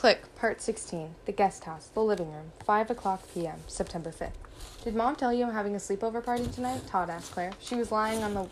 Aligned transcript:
Clique, 0.00 0.34
Part 0.34 0.62
16, 0.62 1.14
The 1.26 1.32
Guest 1.32 1.64
House, 1.64 1.90
The 1.92 2.00
Living 2.00 2.32
Room, 2.32 2.52
5 2.64 2.90
o'clock 2.90 3.22
p.m., 3.34 3.58
September 3.66 4.10
5th. 4.10 4.30
Did 4.82 4.94
Mom 4.94 5.14
tell 5.14 5.30
you 5.30 5.44
I'm 5.44 5.52
having 5.52 5.74
a 5.74 5.78
sleepover 5.78 6.24
party 6.24 6.46
tonight? 6.46 6.86
Todd 6.86 7.10
asked 7.10 7.32
Claire. 7.32 7.52
She 7.60 7.74
was 7.74 7.92
lying 7.92 8.24
on 8.24 8.32
the 8.32 8.44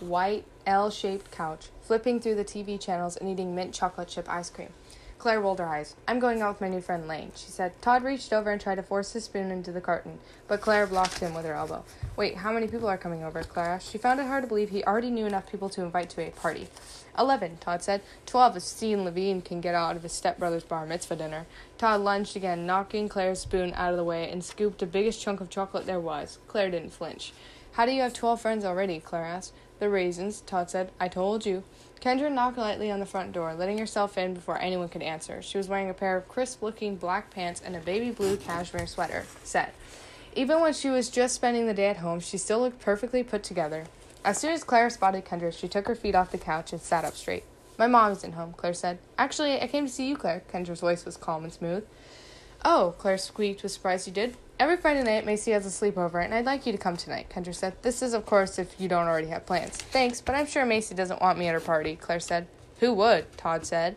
white 0.00 0.44
L 0.66 0.90
shaped 0.90 1.30
couch, 1.30 1.68
flipping 1.82 2.18
through 2.18 2.34
the 2.34 2.44
TV 2.44 2.80
channels 2.80 3.16
and 3.16 3.30
eating 3.30 3.54
mint 3.54 3.72
chocolate 3.72 4.08
chip 4.08 4.28
ice 4.28 4.50
cream. 4.50 4.70
Claire 5.18 5.40
rolled 5.40 5.58
her 5.58 5.66
eyes. 5.66 5.96
I'm 6.06 6.20
going 6.20 6.42
out 6.42 6.54
with 6.54 6.60
my 6.60 6.68
new 6.68 6.80
friend 6.80 7.08
Layne, 7.08 7.32
she 7.34 7.50
said. 7.50 7.72
Todd 7.82 8.04
reached 8.04 8.32
over 8.32 8.52
and 8.52 8.60
tried 8.60 8.76
to 8.76 8.84
force 8.84 9.12
his 9.12 9.24
spoon 9.24 9.50
into 9.50 9.72
the 9.72 9.80
carton, 9.80 10.20
but 10.46 10.60
Claire 10.60 10.86
blocked 10.86 11.18
him 11.18 11.34
with 11.34 11.44
her 11.44 11.54
elbow. 11.54 11.84
Wait, 12.16 12.36
how 12.36 12.52
many 12.52 12.68
people 12.68 12.88
are 12.88 12.96
coming 12.96 13.24
over? 13.24 13.42
Claire 13.42 13.70
asked. 13.70 13.90
She 13.90 13.98
found 13.98 14.20
it 14.20 14.26
hard 14.26 14.44
to 14.44 14.48
believe 14.48 14.70
he 14.70 14.84
already 14.84 15.10
knew 15.10 15.26
enough 15.26 15.50
people 15.50 15.68
to 15.70 15.82
invite 15.82 16.10
to 16.10 16.22
a 16.22 16.30
party. 16.30 16.68
Eleven, 17.18 17.56
Todd 17.58 17.82
said. 17.82 18.00
Twelve 18.26 18.56
if 18.56 18.62
Steve 18.62 19.00
Levine 19.00 19.42
can 19.42 19.60
get 19.60 19.74
out 19.74 19.96
of 19.96 20.04
his 20.04 20.12
stepbrother's 20.12 20.62
bar 20.62 20.86
mitzvah 20.86 21.16
dinner. 21.16 21.46
Todd 21.78 22.02
lunged 22.02 22.36
again, 22.36 22.64
knocking 22.64 23.08
Claire's 23.08 23.40
spoon 23.40 23.72
out 23.74 23.90
of 23.90 23.96
the 23.96 24.04
way, 24.04 24.30
and 24.30 24.44
scooped 24.44 24.78
the 24.78 24.86
biggest 24.86 25.20
chunk 25.20 25.40
of 25.40 25.50
chocolate 25.50 25.84
there 25.84 25.98
was. 25.98 26.38
Claire 26.46 26.70
didn't 26.70 26.90
flinch. 26.90 27.32
How 27.72 27.86
do 27.86 27.92
you 27.92 28.02
have 28.02 28.14
twelve 28.14 28.40
friends 28.40 28.64
already? 28.64 29.00
Claire 29.00 29.24
asked. 29.24 29.52
The 29.78 29.88
raisins, 29.88 30.40
Todd 30.40 30.70
said. 30.70 30.90
I 30.98 31.08
told 31.08 31.46
you. 31.46 31.62
Kendra 32.00 32.30
knocked 32.30 32.58
lightly 32.58 32.90
on 32.90 33.00
the 33.00 33.06
front 33.06 33.32
door, 33.32 33.54
letting 33.54 33.78
herself 33.78 34.16
in 34.16 34.34
before 34.34 34.60
anyone 34.60 34.88
could 34.88 35.02
answer. 35.02 35.42
She 35.42 35.58
was 35.58 35.68
wearing 35.68 35.90
a 35.90 35.94
pair 35.94 36.16
of 36.16 36.28
crisp 36.28 36.62
looking 36.62 36.96
black 36.96 37.30
pants 37.30 37.60
and 37.64 37.74
a 37.74 37.80
baby 37.80 38.10
blue 38.10 38.36
cashmere 38.36 38.86
sweater. 38.86 39.24
Set. 39.42 39.74
Even 40.34 40.60
when 40.60 40.72
she 40.72 40.90
was 40.90 41.10
just 41.10 41.34
spending 41.34 41.66
the 41.66 41.74
day 41.74 41.88
at 41.88 41.98
home, 41.98 42.20
she 42.20 42.38
still 42.38 42.60
looked 42.60 42.80
perfectly 42.80 43.22
put 43.22 43.42
together. 43.42 43.84
As 44.24 44.38
soon 44.38 44.52
as 44.52 44.62
Claire 44.64 44.90
spotted 44.90 45.24
Kendra, 45.24 45.52
she 45.52 45.68
took 45.68 45.86
her 45.86 45.94
feet 45.94 46.14
off 46.14 46.30
the 46.30 46.38
couch 46.38 46.72
and 46.72 46.80
sat 46.80 47.04
up 47.04 47.14
straight. 47.14 47.44
My 47.78 47.86
mom 47.86 48.12
isn't 48.12 48.34
home, 48.34 48.54
Claire 48.56 48.74
said. 48.74 48.98
Actually, 49.16 49.60
I 49.60 49.68
came 49.68 49.86
to 49.86 49.92
see 49.92 50.08
you, 50.08 50.16
Claire. 50.16 50.42
Kendra's 50.52 50.80
voice 50.80 51.04
was 51.04 51.16
calm 51.16 51.44
and 51.44 51.52
smooth. 51.52 51.84
Oh, 52.64 52.94
Claire 52.98 53.18
squeaked 53.18 53.62
with 53.62 53.72
surprise. 53.72 54.06
You 54.06 54.12
did? 54.12 54.36
Every 54.60 54.76
Friday 54.76 55.04
night, 55.04 55.24
Macy 55.24 55.52
has 55.52 55.64
a 55.64 55.68
sleepover, 55.68 56.24
and 56.24 56.34
I'd 56.34 56.44
like 56.44 56.66
you 56.66 56.72
to 56.72 56.78
come 56.78 56.96
tonight, 56.96 57.28
Kendra 57.30 57.54
said. 57.54 57.80
This 57.82 58.02
is, 58.02 58.12
of 58.12 58.26
course, 58.26 58.58
if 58.58 58.74
you 58.80 58.88
don't 58.88 59.06
already 59.06 59.28
have 59.28 59.46
plans. 59.46 59.76
Thanks, 59.76 60.20
but 60.20 60.34
I'm 60.34 60.46
sure 60.46 60.66
Macy 60.66 60.96
doesn't 60.96 61.22
want 61.22 61.38
me 61.38 61.46
at 61.46 61.54
her 61.54 61.60
party, 61.60 61.94
Claire 61.94 62.18
said. 62.18 62.48
Who 62.80 62.92
would? 62.94 63.38
Todd 63.38 63.64
said. 63.64 63.94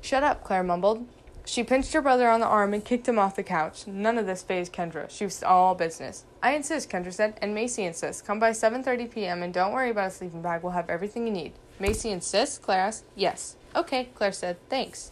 Shut 0.00 0.22
up, 0.22 0.42
Claire 0.42 0.62
mumbled. 0.62 1.06
She 1.44 1.62
pinched 1.64 1.92
her 1.92 2.00
brother 2.00 2.30
on 2.30 2.40
the 2.40 2.46
arm 2.46 2.72
and 2.72 2.82
kicked 2.82 3.08
him 3.08 3.18
off 3.18 3.36
the 3.36 3.42
couch. 3.42 3.86
None 3.86 4.16
of 4.16 4.24
this 4.24 4.42
phased 4.42 4.72
Kendra. 4.72 5.10
She 5.10 5.24
was 5.24 5.42
all 5.42 5.74
business. 5.74 6.24
I 6.42 6.52
insist, 6.52 6.88
Kendra 6.88 7.12
said, 7.12 7.38
and 7.42 7.54
Macy 7.54 7.84
insists. 7.84 8.22
Come 8.22 8.40
by 8.40 8.52
7.30 8.52 9.10
p.m. 9.10 9.42
and 9.42 9.52
don't 9.52 9.74
worry 9.74 9.90
about 9.90 10.08
a 10.08 10.10
sleeping 10.10 10.40
bag. 10.40 10.62
We'll 10.62 10.72
have 10.72 10.88
everything 10.88 11.26
you 11.26 11.32
need. 11.32 11.52
Macy 11.78 12.08
insists? 12.08 12.56
Claire 12.56 12.80
asked. 12.80 13.04
Yes. 13.14 13.56
Okay, 13.76 14.08
Claire 14.14 14.32
said. 14.32 14.56
Thanks. 14.70 15.10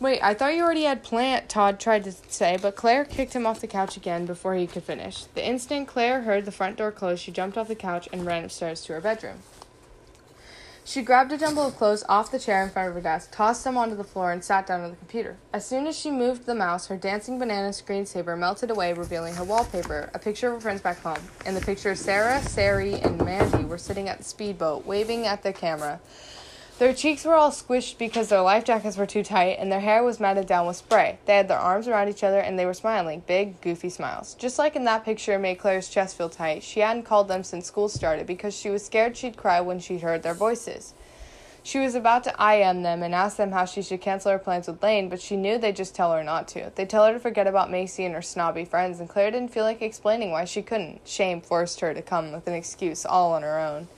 Wait, 0.00 0.18
I 0.22 0.32
thought 0.32 0.54
you 0.54 0.62
already 0.62 0.84
had 0.84 1.02
plant, 1.02 1.50
Todd 1.50 1.78
tried 1.78 2.04
to 2.04 2.12
say, 2.28 2.56
but 2.60 2.74
Claire 2.74 3.04
kicked 3.04 3.34
him 3.34 3.46
off 3.46 3.60
the 3.60 3.66
couch 3.66 3.98
again 3.98 4.24
before 4.24 4.54
he 4.54 4.66
could 4.66 4.82
finish. 4.82 5.24
The 5.34 5.46
instant 5.46 5.88
Claire 5.88 6.22
heard 6.22 6.46
the 6.46 6.52
front 6.52 6.78
door 6.78 6.90
close, 6.90 7.20
she 7.20 7.30
jumped 7.30 7.58
off 7.58 7.68
the 7.68 7.74
couch 7.74 8.08
and 8.10 8.24
ran 8.24 8.42
upstairs 8.42 8.82
to 8.84 8.94
her 8.94 9.00
bedroom. 9.02 9.40
She 10.86 11.02
grabbed 11.02 11.32
a 11.32 11.38
jumble 11.38 11.66
of 11.66 11.76
clothes 11.76 12.02
off 12.08 12.32
the 12.32 12.38
chair 12.38 12.64
in 12.64 12.70
front 12.70 12.88
of 12.88 12.94
her 12.94 13.00
desk, 13.02 13.30
tossed 13.30 13.62
them 13.62 13.76
onto 13.76 13.94
the 13.94 14.02
floor, 14.02 14.32
and 14.32 14.42
sat 14.42 14.66
down 14.66 14.80
at 14.80 14.90
the 14.90 14.96
computer. 14.96 15.36
As 15.52 15.66
soon 15.66 15.86
as 15.86 15.98
she 15.98 16.10
moved 16.10 16.46
the 16.46 16.54
mouse, 16.54 16.86
her 16.86 16.96
dancing 16.96 17.38
banana 17.38 17.68
screensaver 17.68 18.38
melted 18.38 18.70
away, 18.70 18.94
revealing 18.94 19.34
her 19.34 19.44
wallpaper, 19.44 20.08
a 20.14 20.18
picture 20.18 20.48
of 20.48 20.54
her 20.54 20.60
friends 20.60 20.80
back 20.80 20.98
home. 21.00 21.20
In 21.44 21.54
the 21.54 21.60
picture, 21.60 21.94
Sarah, 21.94 22.40
Sari, 22.40 22.94
and 22.94 23.22
Mandy 23.22 23.64
were 23.64 23.76
sitting 23.76 24.08
at 24.08 24.16
the 24.16 24.24
speedboat, 24.24 24.86
waving 24.86 25.26
at 25.26 25.42
the 25.42 25.52
camera. 25.52 26.00
Their 26.80 26.94
cheeks 26.94 27.26
were 27.26 27.34
all 27.34 27.50
squished 27.50 27.98
because 27.98 28.28
their 28.28 28.40
life 28.40 28.64
jackets 28.64 28.96
were 28.96 29.04
too 29.04 29.22
tight, 29.22 29.58
and 29.58 29.70
their 29.70 29.80
hair 29.80 30.02
was 30.02 30.18
matted 30.18 30.46
down 30.46 30.66
with 30.66 30.78
spray. 30.78 31.18
They 31.26 31.36
had 31.36 31.46
their 31.46 31.58
arms 31.58 31.86
around 31.86 32.08
each 32.08 32.24
other, 32.24 32.38
and 32.38 32.58
they 32.58 32.64
were 32.64 32.72
smiling, 32.72 33.22
big, 33.26 33.60
goofy 33.60 33.90
smiles. 33.90 34.32
Just 34.36 34.58
like 34.58 34.76
in 34.76 34.84
that 34.84 35.04
picture 35.04 35.38
made 35.38 35.58
Claire's 35.58 35.90
chest 35.90 36.16
feel 36.16 36.30
tight, 36.30 36.62
she 36.62 36.80
hadn't 36.80 37.02
called 37.02 37.28
them 37.28 37.44
since 37.44 37.66
school 37.66 37.90
started 37.90 38.26
because 38.26 38.56
she 38.56 38.70
was 38.70 38.82
scared 38.82 39.14
she'd 39.14 39.36
cry 39.36 39.60
when 39.60 39.78
she 39.78 39.98
heard 39.98 40.22
their 40.22 40.32
voices. 40.32 40.94
She 41.62 41.78
was 41.78 41.94
about 41.94 42.24
to 42.24 42.34
IM 42.42 42.82
them 42.82 43.02
and 43.02 43.14
ask 43.14 43.36
them 43.36 43.52
how 43.52 43.66
she 43.66 43.82
should 43.82 44.00
cancel 44.00 44.32
her 44.32 44.38
plans 44.38 44.66
with 44.66 44.82
Layne, 44.82 45.10
but 45.10 45.20
she 45.20 45.36
knew 45.36 45.58
they'd 45.58 45.76
just 45.76 45.94
tell 45.94 46.14
her 46.14 46.24
not 46.24 46.48
to. 46.48 46.72
They'd 46.74 46.88
tell 46.88 47.04
her 47.04 47.12
to 47.12 47.20
forget 47.20 47.46
about 47.46 47.70
Macy 47.70 48.06
and 48.06 48.14
her 48.14 48.22
snobby 48.22 48.64
friends, 48.64 49.00
and 49.00 49.06
Claire 49.06 49.32
didn't 49.32 49.52
feel 49.52 49.64
like 49.64 49.82
explaining 49.82 50.30
why 50.30 50.46
she 50.46 50.62
couldn't. 50.62 51.06
Shame 51.06 51.42
forced 51.42 51.80
her 51.80 51.92
to 51.92 52.00
come 52.00 52.32
with 52.32 52.46
an 52.46 52.54
excuse 52.54 53.04
all 53.04 53.34
on 53.34 53.42
her 53.42 53.58
own. 53.58 53.88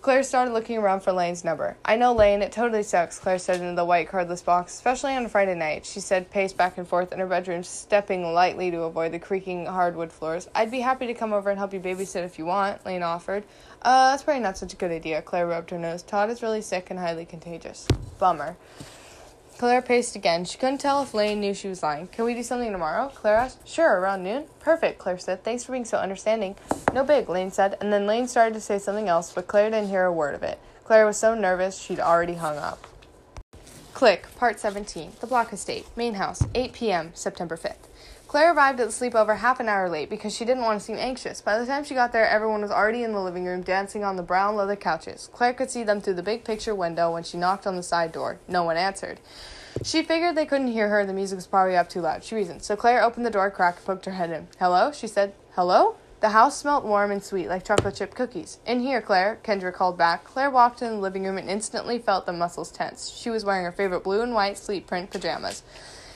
Claire 0.00 0.22
started 0.22 0.54
looking 0.54 0.78
around 0.78 1.00
for 1.00 1.12
Layne's 1.12 1.44
number. 1.44 1.76
I 1.84 1.96
know 1.96 2.14
Layne, 2.14 2.40
it 2.40 2.52
totally 2.52 2.82
sucks, 2.82 3.18
Claire 3.18 3.38
said 3.38 3.60
into 3.60 3.74
the 3.74 3.84
white 3.84 4.08
cardless 4.08 4.42
box, 4.42 4.72
especially 4.72 5.14
on 5.14 5.26
a 5.26 5.28
Friday 5.28 5.54
night. 5.54 5.84
She 5.84 6.00
said, 6.00 6.30
paced 6.30 6.56
back 6.56 6.78
and 6.78 6.88
forth 6.88 7.12
in 7.12 7.18
her 7.18 7.26
bedroom, 7.26 7.62
stepping 7.62 8.32
lightly 8.32 8.70
to 8.70 8.84
avoid 8.84 9.12
the 9.12 9.18
creaking 9.18 9.66
hardwood 9.66 10.10
floors. 10.10 10.48
I'd 10.54 10.70
be 10.70 10.80
happy 10.80 11.06
to 11.06 11.12
come 11.12 11.34
over 11.34 11.50
and 11.50 11.58
help 11.58 11.74
you 11.74 11.80
babysit 11.80 12.24
if 12.24 12.38
you 12.38 12.46
want, 12.46 12.86
Layne 12.86 13.02
offered. 13.02 13.44
Uh, 13.82 14.12
that's 14.12 14.22
probably 14.22 14.42
not 14.42 14.56
such 14.56 14.72
a 14.72 14.76
good 14.76 14.90
idea, 14.90 15.20
Claire 15.20 15.46
rubbed 15.46 15.68
her 15.68 15.78
nose. 15.78 16.02
Todd 16.02 16.30
is 16.30 16.42
really 16.42 16.62
sick 16.62 16.90
and 16.90 16.98
highly 16.98 17.26
contagious. 17.26 17.86
Bummer. 18.18 18.56
Claire 19.60 19.82
paced 19.82 20.16
again. 20.16 20.46
She 20.46 20.56
couldn't 20.56 20.78
tell 20.78 21.02
if 21.02 21.12
Layne 21.12 21.38
knew 21.38 21.52
she 21.52 21.68
was 21.68 21.82
lying. 21.82 22.06
Can 22.06 22.24
we 22.24 22.32
do 22.32 22.42
something 22.42 22.72
tomorrow? 22.72 23.12
Claire 23.14 23.36
asked. 23.36 23.68
Sure, 23.68 24.00
around 24.00 24.22
noon. 24.22 24.46
Perfect, 24.58 24.98
Claire 24.98 25.18
said. 25.18 25.44
Thanks 25.44 25.64
for 25.64 25.72
being 25.72 25.84
so 25.84 25.98
understanding. 25.98 26.56
No 26.94 27.04
big, 27.04 27.28
Layne 27.28 27.50
said, 27.50 27.76
and 27.78 27.92
then 27.92 28.06
Layne 28.06 28.26
started 28.26 28.54
to 28.54 28.60
say 28.62 28.78
something 28.78 29.06
else, 29.06 29.34
but 29.34 29.48
Claire 29.48 29.68
didn't 29.68 29.90
hear 29.90 30.06
a 30.06 30.12
word 30.14 30.34
of 30.34 30.42
it. 30.42 30.58
Claire 30.82 31.04
was 31.04 31.18
so 31.18 31.34
nervous 31.34 31.78
she'd 31.78 32.00
already 32.00 32.36
hung 32.36 32.56
up. 32.56 32.86
Clique, 33.92 34.34
Part 34.38 34.58
17, 34.58 35.12
The 35.20 35.26
Block 35.26 35.52
Estate, 35.52 35.84
Main 35.94 36.14
House, 36.14 36.42
8 36.54 36.72
p.m., 36.72 37.10
September 37.12 37.58
5th. 37.58 37.86
Claire 38.30 38.52
arrived 38.52 38.78
at 38.78 38.86
the 38.86 38.92
sleepover 38.92 39.38
half 39.38 39.58
an 39.58 39.68
hour 39.68 39.90
late 39.90 40.08
because 40.08 40.32
she 40.32 40.44
didn't 40.44 40.62
want 40.62 40.78
to 40.78 40.86
seem 40.86 40.94
anxious. 40.94 41.40
By 41.40 41.58
the 41.58 41.66
time 41.66 41.82
she 41.82 41.96
got 41.96 42.12
there, 42.12 42.28
everyone 42.28 42.62
was 42.62 42.70
already 42.70 43.02
in 43.02 43.10
the 43.12 43.20
living 43.20 43.44
room 43.44 43.60
dancing 43.60 44.04
on 44.04 44.14
the 44.14 44.22
brown 44.22 44.54
leather 44.54 44.76
couches. 44.76 45.28
Claire 45.32 45.52
could 45.52 45.68
see 45.68 45.82
them 45.82 46.00
through 46.00 46.14
the 46.14 46.22
big 46.22 46.44
picture 46.44 46.72
window 46.72 47.12
when 47.12 47.24
she 47.24 47.36
knocked 47.36 47.66
on 47.66 47.74
the 47.74 47.82
side 47.82 48.12
door. 48.12 48.38
No 48.46 48.62
one 48.62 48.76
answered. 48.76 49.18
She 49.82 50.04
figured 50.04 50.36
they 50.36 50.46
couldn't 50.46 50.70
hear 50.70 50.88
her, 50.90 51.04
the 51.04 51.12
music 51.12 51.38
was 51.38 51.48
probably 51.48 51.76
up 51.76 51.88
too 51.88 52.02
loud. 52.02 52.22
She 52.22 52.36
reasoned. 52.36 52.62
So 52.62 52.76
Claire 52.76 53.02
opened 53.02 53.26
the 53.26 53.30
door 53.30 53.50
crack 53.50 53.78
and 53.78 53.84
poked 53.84 54.04
her 54.04 54.12
head 54.12 54.30
in. 54.30 54.46
Hello? 54.60 54.92
She 54.92 55.08
said. 55.08 55.34
Hello? 55.56 55.96
The 56.20 56.28
house 56.28 56.56
smelt 56.56 56.84
warm 56.84 57.10
and 57.10 57.24
sweet, 57.24 57.48
like 57.48 57.64
chocolate 57.64 57.96
chip 57.96 58.14
cookies. 58.14 58.58
In 58.64 58.78
here, 58.78 59.02
Claire, 59.02 59.40
Kendra 59.42 59.72
called 59.72 59.98
back. 59.98 60.22
Claire 60.22 60.52
walked 60.52 60.82
in 60.82 60.92
the 60.92 61.00
living 61.00 61.24
room 61.24 61.38
and 61.38 61.50
instantly 61.50 61.98
felt 61.98 62.26
the 62.26 62.32
muscles 62.32 62.70
tense. 62.70 63.10
She 63.10 63.28
was 63.28 63.44
wearing 63.44 63.64
her 63.64 63.72
favorite 63.72 64.04
blue 64.04 64.22
and 64.22 64.34
white 64.34 64.56
sleep 64.56 64.86
print 64.86 65.10
pajamas. 65.10 65.64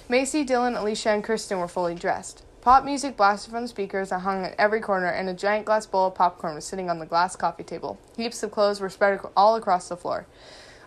Macy, 0.07 0.45
Dylan, 0.45 0.79
Alicia, 0.79 1.11
and 1.11 1.25
Kristen 1.25 1.59
were 1.59 1.69
fully 1.69 1.95
dressed. 1.95 2.43
Pop 2.61 2.85
music 2.85 3.17
blasted 3.17 3.53
from 3.53 3.67
speakers 3.67 4.11
that 4.11 4.21
hung 4.21 4.45
at 4.45 4.55
every 4.59 4.81
corner, 4.81 5.07
and 5.07 5.31
a 5.31 5.35
giant 5.35 5.65
glass 5.65 5.87
bowl 5.87 6.09
of 6.09 6.15
popcorn 6.15 6.55
was 6.55 6.67
sitting 6.67 6.91
on 6.91 6.99
the 6.99 7.07
glass 7.07 7.37
coffee 7.37 7.63
table. 7.63 7.99
Heaps 8.15 8.43
of 8.43 8.51
clothes 8.51 8.81
were 8.81 8.91
spread 8.91 9.19
all 9.35 9.57
across 9.57 9.89
the 9.89 9.97
floor. 9.97 10.27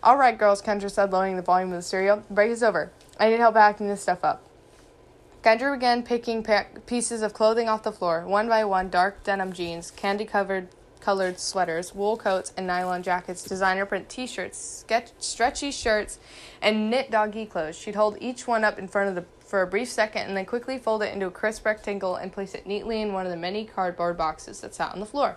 All 0.04 0.16
right, 0.16 0.38
girls, 0.38 0.62
Kendra 0.62 0.88
said, 0.88 1.10
lowering 1.10 1.34
the 1.34 1.42
volume 1.42 1.72
of 1.72 1.78
the 1.78 1.82
stereo. 1.82 2.22
Break 2.30 2.52
is 2.52 2.62
over. 2.62 2.92
I 3.18 3.28
need 3.28 3.40
help 3.40 3.54
packing 3.54 3.88
this 3.88 4.02
stuff 4.02 4.22
up. 4.22 4.44
Kendra 5.42 5.74
began 5.74 6.04
picking 6.04 6.46
pieces 6.86 7.22
of 7.22 7.34
clothing 7.34 7.68
off 7.68 7.82
the 7.82 7.90
floor, 7.90 8.24
one 8.24 8.48
by 8.48 8.64
one 8.64 8.88
dark 8.88 9.24
denim 9.24 9.52
jeans, 9.52 9.90
candy 9.90 10.24
covered 10.24 10.68
colored 11.00 11.38
sweaters, 11.38 11.94
wool 11.94 12.16
coats, 12.16 12.52
and 12.56 12.66
nylon 12.66 13.02
jackets, 13.02 13.42
designer 13.42 13.86
print 13.86 14.08
t 14.08 14.26
shirts, 14.26 14.84
stretchy 15.18 15.70
shirts, 15.70 16.18
and 16.60 16.90
knit 16.90 17.10
doggy 17.10 17.46
clothes. 17.46 17.76
She'd 17.76 17.94
hold 17.94 18.16
each 18.20 18.46
one 18.46 18.64
up 18.64 18.78
in 18.78 18.88
front 18.88 19.08
of 19.08 19.14
the 19.14 19.24
for 19.48 19.62
a 19.62 19.66
brief 19.66 19.88
second 19.88 20.28
and 20.28 20.36
then 20.36 20.44
quickly 20.44 20.78
fold 20.78 21.02
it 21.02 21.12
into 21.12 21.26
a 21.26 21.30
crisp 21.30 21.64
rectangle 21.64 22.16
and 22.16 22.32
place 22.32 22.54
it 22.54 22.66
neatly 22.66 23.00
in 23.00 23.14
one 23.14 23.24
of 23.24 23.32
the 23.32 23.36
many 23.36 23.64
cardboard 23.64 24.16
boxes 24.16 24.60
that 24.60 24.74
sat 24.74 24.92
on 24.92 25.00
the 25.00 25.06
floor. 25.06 25.36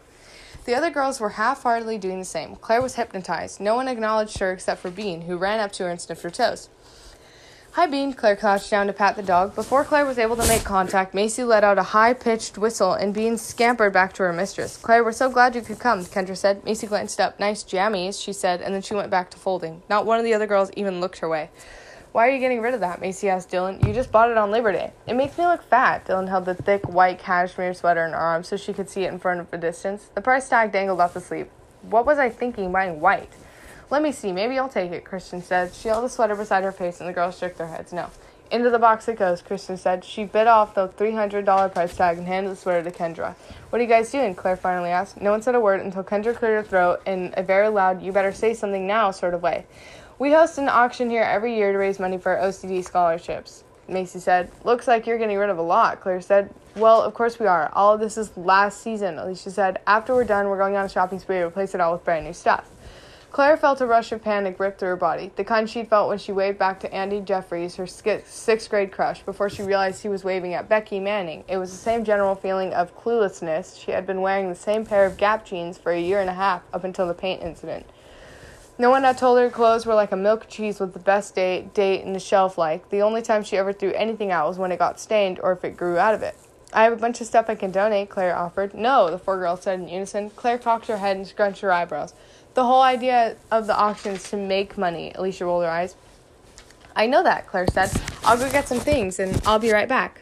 The 0.66 0.76
other 0.76 0.90
girls 0.90 1.20
were 1.20 1.30
half 1.30 1.64
heartedly 1.64 1.98
doing 1.98 2.20
the 2.20 2.26
same. 2.26 2.56
Claire 2.58 2.82
was 2.82 2.96
hypnotized. 2.96 3.62
No 3.62 3.76
one 3.76 3.88
acknowledged 3.88 4.38
her 4.40 4.52
except 4.52 4.82
for 4.82 4.92
Bean, 4.92 5.22
who 5.22 5.38
ran 5.38 5.60
up 5.60 5.72
to 5.74 5.84
her 5.84 5.90
and 5.90 6.00
sniffed 6.00 6.24
her 6.24 6.30
toes. 6.30 6.70
Hi, 7.76 7.88
Bean. 7.88 8.12
Claire 8.12 8.36
crouched 8.36 8.70
down 8.70 8.88
to 8.88 8.94
pat 8.94 9.16
the 9.16 9.24
dog. 9.24 9.56
Before 9.56 9.86
Claire 9.86 10.06
was 10.06 10.20
able 10.20 10.36
to 10.36 10.46
make 10.46 10.66
contact, 10.66 11.14
Macy 11.14 11.46
let 11.46 11.64
out 11.64 11.78
a 11.78 11.84
high 11.84 12.12
pitched 12.14 12.58
whistle, 12.58 12.92
and 12.92 13.14
Bean 13.14 13.38
scampered 13.38 13.94
back 13.94 14.12
to 14.16 14.24
her 14.24 14.34
mistress. 14.34 14.76
Claire, 14.76 15.06
we're 15.06 15.14
so 15.14 15.30
glad 15.30 15.56
you 15.56 15.62
could 15.62 15.80
come, 15.80 16.04
Kendra 16.04 16.36
said. 16.36 16.66
Macy 16.66 16.86
glanced 16.86 17.22
up. 17.22 17.40
Nice 17.40 17.64
jammies, 17.64 18.22
she 18.22 18.34
said, 18.34 18.62
and 18.62 18.76
then 18.76 18.82
she 18.82 18.94
went 18.94 19.10
back 19.10 19.32
to 19.32 19.38
folding. 19.38 19.84
Not 19.90 20.06
one 20.06 20.20
of 20.20 20.26
the 20.26 20.34
other 20.34 20.48
girls 20.48 20.70
even 20.76 21.00
looked 21.00 21.20
her 21.20 21.30
way. 21.30 21.50
Why 22.12 22.28
are 22.28 22.32
you 22.32 22.40
getting 22.40 22.60
rid 22.60 22.74
of 22.74 22.82
that? 22.82 23.00
Macy 23.00 23.30
asked 23.30 23.52
Dylan. 23.52 23.88
You 23.88 23.94
just 23.94 24.12
bought 24.12 24.30
it 24.30 24.38
on 24.38 24.52
Labor 24.52 24.74
Day. 24.74 24.92
It 25.08 25.14
makes 25.14 25.38
me 25.38 25.46
look 25.46 25.64
fat. 25.64 26.06
Dylan 26.06 26.28
held 26.28 26.44
the 26.44 26.56
thick 26.56 26.90
white 26.90 27.20
cashmere 27.20 27.74
sweater 27.74 28.06
in 28.06 28.12
her 28.12 28.18
arms 28.18 28.50
so 28.50 28.58
she 28.58 28.74
could 28.74 28.90
see 28.90 29.06
it 29.06 29.14
in 29.14 29.18
front 29.18 29.40
of 29.40 29.54
a 29.54 29.58
distance. 29.58 30.10
The 30.14 30.20
price 30.20 30.50
tag 30.50 30.74
dangled 30.74 31.00
off 31.00 31.14
the 31.14 31.22
sleeve. 31.22 31.48
What 31.84 32.06
was 32.06 32.18
I 32.18 32.30
thinking 32.30 32.74
buying 32.74 33.00
white? 33.00 33.32
Let 33.92 34.02
me 34.02 34.14
see. 34.14 34.32
Maybe 34.32 34.58
I'll 34.58 34.70
take 34.70 34.92
it, 34.94 35.04
Kristen 35.04 35.42
said. 35.42 35.74
She 35.74 35.90
held 35.90 36.06
the 36.06 36.10
sweater 36.10 36.34
beside 36.34 36.64
her 36.64 36.72
face 36.72 37.02
and 37.02 37.10
the 37.10 37.14
girls 37.14 37.38
shook 37.38 37.58
their 37.58 37.68
heads. 37.68 37.92
No. 37.92 38.10
Into 38.50 38.70
the 38.70 38.80
box 38.80 39.10
it 39.10 39.20
goes, 39.20 39.42
Kristen 39.42 39.76
said. 39.76 40.06
She 40.06 40.24
bit 40.24 40.48
off 40.48 40.74
the 40.74 40.88
$300 40.88 41.74
price 41.74 41.96
tag 41.98 42.18
and 42.18 42.26
handed 42.26 42.54
the 42.54 42.56
sweater 42.56 42.90
to 42.90 42.98
Kendra. 42.98 43.36
What 43.70 43.80
are 43.80 43.84
you 43.84 43.90
guys 43.90 44.10
doing? 44.10 44.34
Claire 44.34 44.56
finally 44.56 44.92
asked. 44.92 45.20
No 45.20 45.32
one 45.32 45.42
said 45.42 45.56
a 45.56 45.60
word 45.60 45.82
until 45.82 46.06
Kendra 46.06 46.34
cleared 46.34 46.64
her 46.64 46.70
throat 46.70 47.02
in 47.06 47.34
a 47.36 47.44
very 47.44 47.68
loud, 47.68 48.02
you 48.02 48.14
better 48.14 48.32
say 48.32 48.54
something 48.54 48.88
now 48.88 49.12
sort 49.12 49.34
of 49.34 49.44
way. 49.44 49.66
We 50.20 50.32
host 50.32 50.58
an 50.58 50.70
auction 50.70 51.10
here 51.10 51.24
every 51.24 51.58
year 51.58 51.74
to 51.74 51.78
raise 51.78 52.00
money 52.00 52.18
for 52.18 52.38
OCD 52.38 52.86
scholarships. 52.86 53.66
Macy 53.90 54.20
said. 54.20 54.50
Looks 54.64 54.88
like 54.88 55.06
you're 55.06 55.18
getting 55.18 55.38
rid 55.38 55.50
of 55.50 55.58
a 55.58 55.62
lot, 55.62 56.00
Claire 56.00 56.22
said. 56.22 56.54
Well, 56.78 57.02
of 57.02 57.14
course 57.14 57.40
we 57.40 57.46
are. 57.46 57.70
All 57.74 57.94
of 57.94 58.00
this 58.00 58.18
is 58.18 58.36
last 58.38 58.82
season, 58.82 59.18
Alicia 59.18 59.52
said. 59.52 59.82
After 59.86 60.14
we're 60.14 60.24
done, 60.24 60.48
we're 60.48 60.58
going 60.58 60.78
on 60.78 60.86
a 60.86 60.90
shopping 60.90 61.20
spree 61.20 61.40
to 61.40 61.48
replace 61.48 61.76
it 61.76 61.82
all 61.82 61.92
with 61.92 62.06
brand 62.06 62.26
new 62.26 62.32
stuff. 62.32 62.70
Claire 63.32 63.56
felt 63.56 63.80
a 63.80 63.86
rush 63.86 64.12
of 64.12 64.22
panic 64.22 64.60
rip 64.60 64.78
through 64.78 64.90
her 64.90 64.96
body, 64.98 65.32
the 65.38 65.44
kind 65.46 65.70
she'd 65.70 65.88
felt 65.88 66.10
when 66.10 66.18
she 66.18 66.34
waved 66.34 66.60
back 66.60 66.82
to 66.82 66.94
Andy 66.94 67.22
Jeffries, 67.22 67.78
her 67.78 67.88
sixth 67.88 68.70
grade 68.70 68.92
crush, 68.92 69.22
before 69.24 69.50
she 69.50 69.64
realized 69.64 70.02
he 70.02 70.10
was 70.10 70.26
waving 70.26 70.54
at 70.54 70.68
Becky 70.68 71.00
Manning. 71.00 71.46
It 71.48 71.56
was 71.56 71.72
the 71.72 71.78
same 71.78 72.04
general 72.04 72.36
feeling 72.36 72.74
of 72.74 72.94
cluelessness. 73.02 73.82
She 73.82 73.92
had 73.92 74.06
been 74.06 74.20
wearing 74.20 74.50
the 74.50 74.56
same 74.56 74.86
pair 74.86 75.06
of 75.06 75.16
Gap 75.16 75.46
jeans 75.46 75.78
for 75.78 75.94
a 75.94 76.02
year 76.02 76.20
and 76.20 76.30
a 76.30 76.34
half 76.34 76.64
up 76.74 76.84
until 76.84 77.08
the 77.08 77.14
paint 77.14 77.42
incident. 77.42 77.86
No 78.78 78.90
one 78.90 79.04
had 79.04 79.18
told 79.18 79.40
her 79.40 79.50
clothes 79.50 79.86
were 79.86 79.96
like 79.96 80.12
a 80.12 80.18
milk 80.18 80.48
cheese 80.50 80.82
with 80.82 80.92
the 80.92 81.00
best 81.00 81.34
date, 81.34 81.74
date, 81.74 82.04
and 82.04 82.14
the 82.14 82.20
shelf 82.20 82.58
life. 82.58 82.82
The 82.90 83.02
only 83.02 83.22
time 83.22 83.44
she 83.44 83.56
ever 83.56 83.72
threw 83.72 83.94
anything 83.94 84.32
out 84.32 84.50
was 84.50 84.58
when 84.58 84.74
it 84.74 84.80
got 84.80 85.00
stained 85.00 85.40
or 85.42 85.54
if 85.54 85.64
it 85.64 85.78
grew 85.78 85.98
out 85.98 86.14
of 86.14 86.22
it. 86.22 86.36
I 86.74 86.84
have 86.84 86.94
a 86.94 86.98
bunch 86.98 87.20
of 87.20 87.28
stuff 87.28 87.50
I 87.50 87.56
can 87.56 87.72
donate, 87.72 88.10
Claire 88.10 88.36
offered. 88.36 88.74
No, 88.74 89.12
the 89.12 89.20
four 89.20 89.38
girls 89.38 89.64
said 89.64 89.80
in 89.80 89.90
unison. 89.90 90.30
Claire 90.32 90.58
cocked 90.58 90.88
her 90.88 90.98
head 90.98 91.18
and 91.18 91.28
scrunched 91.28 91.62
her 91.62 91.72
eyebrows. 91.72 92.14
The 92.54 92.66
whole 92.66 92.82
idea 92.82 93.38
of 93.50 93.68
the 93.68 93.76
auction 93.76 94.16
is 94.16 94.30
to 94.30 94.38
make 94.38 94.78
money. 94.78 95.14
Alicia 95.16 95.46
rolled 95.46 95.64
her 95.64 95.70
eyes. 95.70 95.96
I 96.96 97.08
know 97.08 97.24
that, 97.24 97.48
Claire 97.48 97.68
said. 97.72 97.92
I'll 98.26 98.38
go 98.38 98.52
get 98.52 98.68
some 98.68 98.80
things 98.80 99.20
and 99.20 99.42
I'll 99.46 99.60
be 99.60 99.72
right 99.72 99.88
back. 99.88 100.22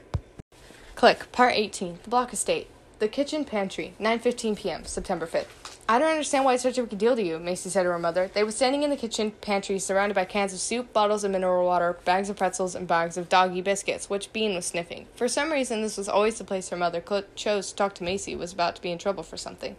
Clique. 0.95 1.31
Part 1.31 1.53
18. 1.55 1.99
The 2.03 2.09
Block 2.09 2.31
Estate. 2.31 2.67
The 2.99 3.07
Kitchen 3.07 3.45
Pantry. 3.45 3.95
9:15 3.99 4.57
p.m. 4.57 4.85
September 4.85 5.25
5th. 5.25 5.47
I 5.87 5.97
don't 5.97 6.11
understand 6.11 6.45
why 6.45 6.53
it's 6.53 6.61
such 6.61 6.77
a 6.77 6.83
big 6.83 6.99
deal 6.99 7.15
to 7.15 7.23
you, 7.23 7.39
Macy 7.39 7.71
said 7.71 7.81
to 7.81 7.89
her 7.89 7.97
mother. 7.97 8.29
They 8.31 8.43
were 8.43 8.51
standing 8.51 8.83
in 8.83 8.91
the 8.91 8.95
kitchen 8.95 9.31
pantry 9.41 9.79
surrounded 9.79 10.13
by 10.13 10.25
cans 10.25 10.53
of 10.53 10.59
soup, 10.59 10.93
bottles 10.93 11.23
of 11.23 11.31
mineral 11.31 11.65
water, 11.65 11.97
bags 12.05 12.29
of 12.29 12.37
pretzels, 12.37 12.75
and 12.75 12.87
bags 12.87 13.17
of 13.17 13.27
doggy 13.27 13.61
biscuits, 13.61 14.07
which 14.07 14.31
Bean 14.31 14.53
was 14.53 14.67
sniffing. 14.67 15.07
For 15.15 15.27
some 15.27 15.51
reason, 15.51 15.81
this 15.81 15.97
was 15.97 16.07
always 16.07 16.37
the 16.37 16.43
place 16.43 16.69
her 16.69 16.77
mother 16.77 17.03
chose 17.33 17.69
to 17.69 17.75
talk 17.75 17.95
to 17.95 18.03
Macy 18.03 18.35
was 18.35 18.53
about 18.53 18.75
to 18.75 18.83
be 18.83 18.91
in 18.91 18.99
trouble 18.99 19.23
for 19.23 19.35
something. 19.35 19.77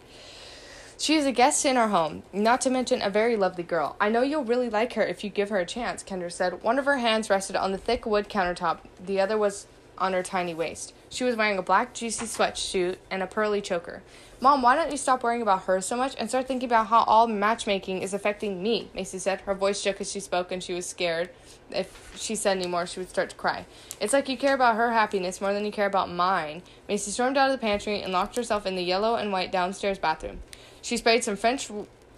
She 1.01 1.15
is 1.15 1.25
a 1.25 1.31
guest 1.31 1.65
in 1.65 1.77
our 1.77 1.87
home, 1.87 2.21
not 2.31 2.61
to 2.61 2.69
mention 2.69 3.01
a 3.01 3.09
very 3.09 3.35
lovely 3.35 3.63
girl. 3.63 3.95
I 3.99 4.09
know 4.09 4.21
you'll 4.21 4.43
really 4.43 4.69
like 4.69 4.93
her 4.93 5.01
if 5.01 5.23
you 5.23 5.31
give 5.31 5.49
her 5.49 5.57
a 5.57 5.65
chance, 5.65 6.03
Kendra 6.03 6.31
said. 6.31 6.61
One 6.61 6.77
of 6.77 6.85
her 6.85 6.97
hands 6.97 7.27
rested 7.27 7.55
on 7.55 7.71
the 7.71 7.79
thick 7.79 8.05
wood 8.05 8.29
countertop, 8.29 8.81
the 9.03 9.19
other 9.19 9.35
was 9.35 9.65
on 9.97 10.13
her 10.13 10.21
tiny 10.21 10.53
waist. 10.53 10.93
She 11.09 11.23
was 11.23 11.35
wearing 11.35 11.57
a 11.57 11.63
black, 11.63 11.95
juicy 11.95 12.27
sweatsuit 12.27 12.97
and 13.09 13.23
a 13.23 13.27
pearly 13.27 13.61
choker. 13.61 14.03
Mom, 14.39 14.61
why 14.61 14.75
don't 14.75 14.91
you 14.91 14.97
stop 14.97 15.23
worrying 15.23 15.41
about 15.41 15.63
her 15.63 15.81
so 15.81 15.97
much 15.97 16.13
and 16.19 16.29
start 16.29 16.47
thinking 16.47 16.69
about 16.69 16.85
how 16.87 17.03
all 17.05 17.25
matchmaking 17.25 18.03
is 18.03 18.13
affecting 18.13 18.61
me? 18.61 18.91
Macy 18.93 19.17
said. 19.17 19.41
Her 19.41 19.55
voice 19.55 19.81
shook 19.81 20.01
as 20.01 20.11
she 20.11 20.19
spoke, 20.19 20.51
and 20.51 20.61
she 20.61 20.75
was 20.75 20.85
scared. 20.85 21.31
If 21.73 22.17
she 22.17 22.35
said 22.35 22.57
any 22.57 22.67
more, 22.67 22.85
she 22.85 22.99
would 22.99 23.09
start 23.09 23.29
to 23.31 23.35
cry. 23.35 23.65
It's 23.99 24.13
like 24.13 24.29
you 24.29 24.37
care 24.37 24.55
about 24.55 24.75
her 24.75 24.91
happiness 24.91 25.41
more 25.41 25.53
than 25.53 25.65
you 25.65 25.71
care 25.71 25.87
about 25.87 26.11
mine. 26.11 26.61
Macy 26.87 27.11
stormed 27.11 27.37
out 27.37 27.49
of 27.49 27.59
the 27.59 27.65
pantry 27.65 28.01
and 28.01 28.13
locked 28.13 28.35
herself 28.35 28.65
in 28.65 28.75
the 28.75 28.83
yellow 28.83 29.15
and 29.15 29.31
white 29.31 29.51
downstairs 29.51 29.97
bathroom. 29.97 30.41
She 30.81 30.97
sprayed 30.97 31.23
some 31.23 31.35
French 31.35 31.69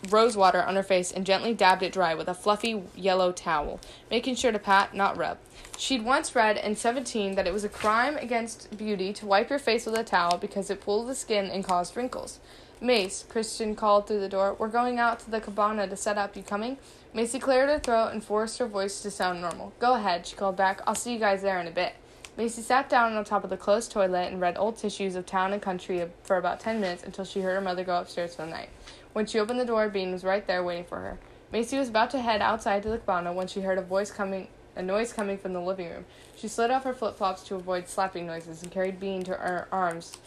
rose 0.10 0.36
water 0.36 0.62
on 0.62 0.76
her 0.76 0.84
face 0.84 1.12
and 1.12 1.26
gently 1.26 1.54
dabbed 1.54 1.84
it 1.84 1.94
dry 1.94 2.14
with 2.14 2.28
a 2.28 2.34
fluffy 2.34 2.84
yellow 2.96 3.32
towel, 3.32 3.80
making 4.12 4.36
sure 4.36 4.52
to 4.52 4.60
pat, 4.60 4.94
not 4.94 5.18
rub. 5.18 5.38
She'd 5.78 6.04
once 6.04 6.36
read 6.36 6.58
in 6.58 6.76
17 6.76 7.36
that 7.36 7.48
it 7.48 7.54
was 7.54 7.64
a 7.64 7.70
crime 7.70 8.18
against 8.18 8.78
beauty 8.78 9.14
to 9.14 9.26
wipe 9.26 9.50
your 9.50 9.60
face 9.60 9.86
with 9.86 9.96
a 9.96 10.04
towel 10.04 10.38
because 10.38 10.70
it 10.70 10.82
pulled 10.82 11.08
the 11.08 11.16
skin 11.16 11.46
and 11.46 11.64
caused 11.64 11.96
wrinkles. 11.96 12.40
Mace, 12.84 13.24
Kristen 13.30 13.78
called 13.78 14.08
through 14.08 14.20
the 14.20 14.28
door. 14.28 14.58
We're 14.60 14.68
going 14.68 15.00
out 15.00 15.22
to 15.22 15.32
the 15.32 15.40
cabana 15.40 15.88
to 15.88 15.96
set 15.96 16.18
up. 16.18 16.36
You 16.36 16.44
coming? 16.44 16.78
Macy 17.14 17.40
cleared 17.40 17.70
her 17.70 17.80
throat 17.80 18.10
and 18.12 18.22
forced 18.22 18.58
her 18.58 18.68
voice 18.68 19.02
to 19.04 19.10
sound 19.10 19.40
normal. 19.40 19.72
Go 19.80 19.94
ahead, 19.94 20.28
she 20.28 20.36
called 20.36 20.58
back. 20.58 20.82
I'll 20.86 20.94
see 20.94 21.14
you 21.14 21.20
guys 21.20 21.42
there 21.42 21.62
in 21.62 21.68
a 21.68 21.72
bit. 21.72 21.94
Macy 22.36 22.62
sat 22.62 22.90
down 22.90 23.14
on 23.14 23.24
top 23.24 23.46
of 23.46 23.50
the 23.50 23.56
closed 23.56 23.90
toilet 23.90 24.34
and 24.34 24.42
read 24.42 24.58
old 24.58 24.76
tissues 24.76 25.16
of 25.16 25.26
town 25.26 25.54
and 25.54 25.62
country 25.62 26.06
for 26.24 26.36
about 26.36 26.60
ten 26.60 26.82
minutes 26.82 27.04
until 27.04 27.24
she 27.24 27.40
heard 27.40 27.56
her 27.56 27.62
mother 27.62 27.86
go 27.86 27.96
upstairs 27.96 28.36
for 28.36 28.42
the 28.42 28.52
night. 28.52 28.68
When 29.14 29.28
she 29.28 29.40
opened 29.40 29.62
the 29.62 29.66
door, 29.66 29.88
Bean 29.88 30.12
was 30.12 30.26
right 30.26 30.46
there 30.46 30.62
waiting 30.62 30.84
for 30.84 31.00
her. 31.00 31.18
Macy 31.54 31.78
was 31.78 31.88
about 31.88 32.10
to 32.10 32.20
head 32.20 32.42
outside 32.42 32.84
to 32.84 32.90
the 32.90 32.98
cabana 32.98 33.32
when 33.32 33.48
she 33.48 33.62
heard 33.62 33.78
a 33.78 33.82
voice 33.82 34.12
coming, 34.12 34.50
a 34.76 34.82
noise 34.82 35.14
coming 35.14 35.38
from 35.38 35.54
the 35.54 35.62
living 35.62 35.90
room. 35.90 36.04
She 36.36 36.50
slid 36.50 36.70
off 36.70 36.84
her 36.84 36.94
flip 36.94 37.16
flops 37.16 37.44
to 37.44 37.56
avoid 37.56 37.88
slapping 37.88 38.28
noises 38.28 38.62
and 38.62 38.70
carried 38.70 39.00
Bean 39.00 39.24
to 39.24 39.36
her 39.36 39.70
arms 39.72 40.18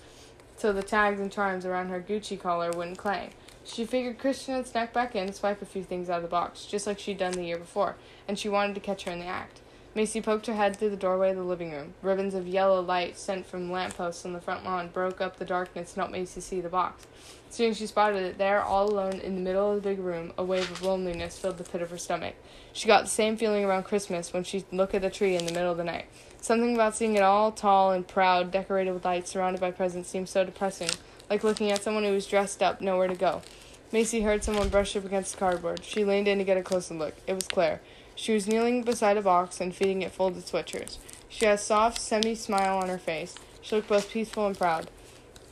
so 0.57 0.73
the 0.73 0.83
tags 0.83 1.21
and 1.21 1.31
charms 1.31 1.65
around 1.65 1.89
her 1.89 2.01
Gucci 2.01 2.41
collar 2.41 2.71
wouldn't 2.71 2.99
clang. 2.99 3.31
She 3.65 3.85
figured 3.85 4.19
Kristen 4.19 4.57
would 4.57 4.67
snuck 4.67 4.93
back 4.93 5.15
in 5.15 5.27
to 5.27 5.33
swipe 5.33 5.61
a 5.61 5.67
few 5.67 5.83
things 5.83 6.09
out 6.09 6.19
of 6.19 6.23
the 6.23 6.29
box, 6.29 6.65
just 6.65 6.87
like 6.87 6.99
she'd 6.99 7.19
done 7.19 7.33
the 7.33 7.45
year 7.45 7.59
before, 7.59 7.97
and 8.29 8.39
she 8.39 8.49
wanted 8.49 8.75
to 8.75 8.81
catch 8.81 9.05
her 9.05 9.13
in 9.13 9.19
the 9.19 9.27
act. 9.27 9.61
Macy 9.95 10.21
poked 10.21 10.47
her 10.47 10.55
head 10.55 10.77
through 10.77 10.91
the 10.91 10.97
doorway 10.97 11.31
of 11.31 11.37
the 11.37 11.43
living 11.43 11.73
room. 11.73 11.95
Ribbons 12.03 12.35
of 12.35 12.47
yellow 12.47 12.83
light 12.83 13.19
sent 13.19 13.47
from 13.47 13.73
lampposts 13.73 14.27
on 14.27 14.35
the 14.35 14.41
front 14.41 14.63
lawn 14.63 14.89
broke 14.89 15.23
up 15.23 15.37
the 15.37 15.45
darkness 15.45 15.95
and 15.95 16.01
helped 16.03 16.13
Macy 16.13 16.41
see 16.43 16.61
the 16.61 16.69
box. 16.69 17.07
Soon 17.49 17.75
she 17.75 17.87
spotted 17.87 18.23
it 18.23 18.39
there, 18.39 18.63
all 18.63 18.91
alone 18.91 19.21
in 19.21 19.35
the 19.35 19.41
middle 19.41 19.71
of 19.71 19.83
the 19.83 19.89
big 19.89 19.99
room. 19.99 20.33
A 20.37 20.45
wave 20.45 20.71
of 20.71 20.83
loneliness 20.83 21.39
filled 21.39 21.59
the 21.59 21.65
pit 21.65 21.83
of 21.83 21.91
her 21.91 21.99
stomach. 21.99 22.35
She 22.73 22.87
got 22.87 23.05
the 23.05 23.11
same 23.11 23.37
feeling 23.37 23.65
around 23.65 23.85
Christmas 23.85 24.33
when 24.33 24.45
she 24.45 24.65
looked 24.71 24.95
at 24.95 25.03
the 25.03 25.11
tree 25.11 25.37
in 25.37 25.47
the 25.47 25.53
middle 25.53 25.71
of 25.71 25.79
the 25.79 25.85
night. 25.85 26.07
Something 26.41 26.75
about 26.75 26.97
seeing 26.97 27.17
it 27.17 27.23
all 27.23 27.53
tall 27.53 27.93
and 27.93 28.07
proud, 28.07 28.51
decorated 28.51 28.93
with 28.93 29.05
lights, 29.05 29.31
surrounded 29.31 29.61
by 29.61 29.71
presents, 29.71 30.09
seemed 30.09 30.29
so 30.29 30.45
depressing, 30.45 30.91
like 31.31 31.45
looking 31.45 31.71
at 31.71 31.83
someone 31.83 32.05
who 32.05 32.13
was 32.13 32.27
dressed 32.27 32.63
up, 32.63 32.81
nowhere 32.81 33.09
to 33.09 33.15
go. 33.15 33.43
Macy 33.93 34.21
heard 34.23 34.45
someone 34.45 34.69
brush 34.69 34.97
up 34.97 35.05
against 35.05 35.33
the 35.33 35.39
cardboard. 35.39 35.85
She 35.85 36.05
leaned 36.05 36.29
in 36.29 36.39
to 36.39 36.45
get 36.45 36.57
a 36.57 36.63
closer 36.63 36.95
look. 36.95 37.15
It 37.27 37.35
was 37.35 37.47
Claire. 37.47 37.81
She 38.15 38.35
was 38.35 38.49
kneeling 38.49 38.83
beside 38.83 39.17
a 39.17 39.23
box 39.23 39.61
and 39.61 39.75
feeding 39.75 40.03
it 40.03 40.11
folded 40.11 40.45
sweatshirts. 40.45 40.99
She 41.29 41.45
had 41.45 41.55
a 41.55 41.59
soft, 41.59 42.01
semi 42.01 42.35
smile 42.35 42.79
on 42.79 42.89
her 42.89 42.99
face. 42.99 43.35
She 43.63 43.77
looked 43.77 43.89
both 43.89 44.11
peaceful 44.11 44.47
and 44.47 44.59
proud. 44.59 44.91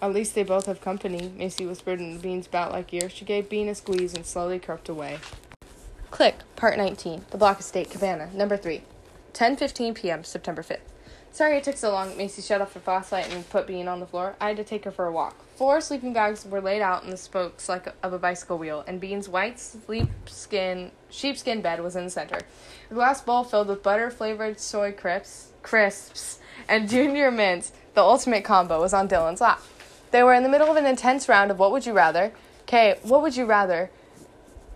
At 0.03 0.13
least 0.13 0.35
they 0.35 0.43
both 0.43 0.67
have 0.67 0.81
company, 0.81 1.33
Macy 1.37 1.67
whispered 1.67 2.01
in 2.01 2.19
Bean's 2.19 2.47
bat 2.47 2.71
like 2.71 2.93
ear. 2.93 3.09
She 3.09 3.25
gave 3.25 3.49
Bean 3.49 3.69
a 3.69 3.75
squeeze 3.75 4.15
and 4.15 4.27
slowly 4.27 4.59
crept 4.59 4.89
away. 4.89 5.19
Clique, 6.11 6.41
Part 6.57 6.77
19, 6.77 7.25
The 7.31 7.39
Block 7.39 7.59
Estate, 7.59 7.91
Cabana, 7.91 8.31
Number 8.35 8.57
3. 8.57 8.83
10.15 9.33 9.95
p.m., 9.95 10.23
September 10.23 10.63
5th. 10.63 10.79
Sorry 11.35 11.57
it 11.57 11.65
took 11.65 11.77
so 11.77 11.91
long. 11.91 12.17
Macy 12.17 12.43
shut 12.43 12.61
off 12.61 12.75
the 12.75 12.79
flashlight 12.79 13.35
and 13.35 13.51
put 13.51 13.67
Bean 13.67 13.89
on 13.89 13.99
the 13.99 14.07
floor. 14.07 14.37
I 14.41 14.49
had 14.49 14.57
to 14.59 14.63
take 14.63 14.85
her 14.85 14.93
for 14.93 15.07
a 15.07 15.13
walk. 15.13 15.35
Four 15.57 15.81
sleeping 15.81 16.13
bags 16.13 16.47
were 16.47 16.61
laid 16.61 16.81
out 16.81 17.03
in 17.03 17.11
the 17.11 17.17
spokes 17.17 17.69
like 17.69 17.93
of 18.05 18.13
a 18.13 18.21
bicycle 18.21 18.57
wheel, 18.57 18.85
and 18.87 19.01
Bean's 19.01 19.29
white 19.29 19.61
sheepskin 19.61 20.93
sheepskin 21.11 21.61
bed 21.61 21.83
was 21.83 21.97
in 21.97 22.05
the 22.05 22.11
center. 22.11 22.39
A 22.89 22.95
glass 22.95 23.21
bowl 23.21 23.43
filled 23.43 23.67
with 23.67 23.83
butter 23.83 24.13
flavored 24.13 24.61
soy 24.61 24.93
crisps, 24.93 25.49
crisps 25.63 26.39
and 26.69 26.89
junior 26.89 27.33
mints, 27.33 27.73
the 27.95 28.01
ultimate 28.01 28.45
combo, 28.45 28.81
was 28.81 28.95
on 28.95 29.09
Dylan's 29.09 29.41
lap. 29.41 29.61
They 30.15 30.23
were 30.23 30.35
in 30.35 30.45
the 30.45 30.49
middle 30.49 30.71
of 30.71 30.77
an 30.77 30.87
intense 30.87 31.29
round 31.29 31.51
of 31.51 31.59
what 31.59 31.73
would 31.73 31.85
you 31.85 31.93
rather. 31.93 32.33
Okay, 32.63 32.95
what 33.03 33.21
would 33.21 33.37
you 33.37 33.47
rather? 33.47 33.91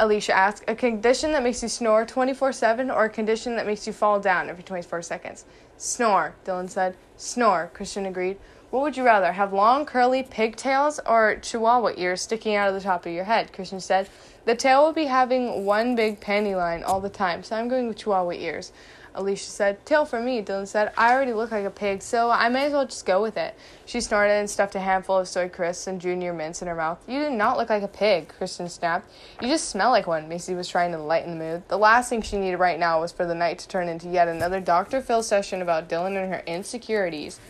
Alicia 0.01 0.35
asked. 0.35 0.65
A 0.67 0.75
condition 0.75 1.31
that 1.31 1.45
makes 1.45 1.63
you 1.63 1.69
snore 1.69 2.05
24 2.05 2.51
7 2.53 2.91
or 2.91 3.05
a 3.05 3.09
condition 3.09 3.55
that 3.55 3.65
makes 3.65 3.87
you 3.87 3.93
fall 3.93 4.19
down 4.19 4.49
every 4.49 4.65
24 4.65 5.01
seconds? 5.03 5.45
Snore, 5.77 6.35
Dylan 6.45 6.69
said. 6.69 6.97
Snore, 7.17 7.71
Kristen 7.73 8.05
agreed. 8.05 8.37
What 8.71 8.83
would 8.83 8.97
you 8.97 9.05
rather, 9.05 9.31
have 9.31 9.53
long, 9.53 9.87
curly 9.87 10.25
pigtails 10.25 10.99
or 11.07 11.37
chihuahua 11.37 11.93
ears 11.97 12.21
sticking 12.21 12.57
out 12.57 12.69
of 12.69 12.75
the 12.75 12.81
top 12.81 13.07
of 13.07 13.13
your 13.13 13.23
head? 13.23 13.53
Kristen 13.53 13.79
said. 13.79 14.09
The 14.45 14.57
tail 14.57 14.83
will 14.83 14.93
be 14.93 15.05
having 15.05 15.65
one 15.65 15.95
big 15.95 16.19
panty 16.19 16.57
line 16.57 16.83
all 16.83 17.01
the 17.01 17.09
time, 17.09 17.45
so 17.45 17.55
I'm 17.55 17.69
going 17.69 17.87
with 17.87 17.99
chihuahua 17.99 18.33
ears. 18.33 18.73
Alicia 19.19 19.51
said. 19.51 19.85
Tail 19.85 20.05
for 20.05 20.21
me, 20.21 20.43
Dylan 20.43 20.67
said. 20.67 20.93
I 20.97 21.13
already 21.13 21.33
look 21.33 21.51
like 21.51 21.65
a 21.65 21.71
pig, 21.71 22.03
so 22.03 22.31
I 22.31 22.49
may 22.49 22.67
as 22.67 22.73
well 22.73 22.87
just 22.87 23.05
go 23.05 23.21
with 23.21 23.37
it. 23.37 23.57
She 23.85 24.01
snorted 24.01 24.33
and 24.35 24.49
stuffed 24.49 24.77
a 24.77 24.81
handful 24.81 25.19
of 25.19 25.27
soy 25.27 25.49
crisps 25.49 25.89
and 25.89 26.01
junior 26.01 26.33
mints 26.33 26.63
in 26.63 26.69
her 26.69 26.75
mouth. 26.75 26.99
You 27.09 27.25
do 27.25 27.31
not 27.31 27.59
look 27.59 27.69
like 27.69 27.83
a 27.83 27.89
pig, 27.89 28.29
Kristen 28.29 28.69
snapped. 28.69 29.11
You 29.43 29.49
just 29.49 29.69
smell 29.69 29.91
like 29.91 30.07
one, 30.07 30.29
Macy 30.29 30.55
was 30.55 30.69
trying 30.69 30.93
to 30.93 30.99
lighten 30.99 31.37
the 31.37 31.45
mood. 31.45 31.69
The 31.69 31.77
last 31.77 32.09
thing 32.09 32.23
she 32.23 32.39
needed 32.39 32.59
right 32.59 32.79
now 32.79 33.01
was 33.01 33.11
for 33.11 33.27
the 33.27 33.35
night 33.35 33.59
to 33.59 33.69
turn 33.69 33.89
into 33.89 34.09
yet 34.09 34.29
another 34.29 34.61
Dr. 34.61 35.01
Phil 35.01 35.25
session 35.25 35.63
about 35.63 35.89
Dylan 35.89 36.17
and 36.17 36.33
her 36.33 36.43
insecurities. 36.47 37.41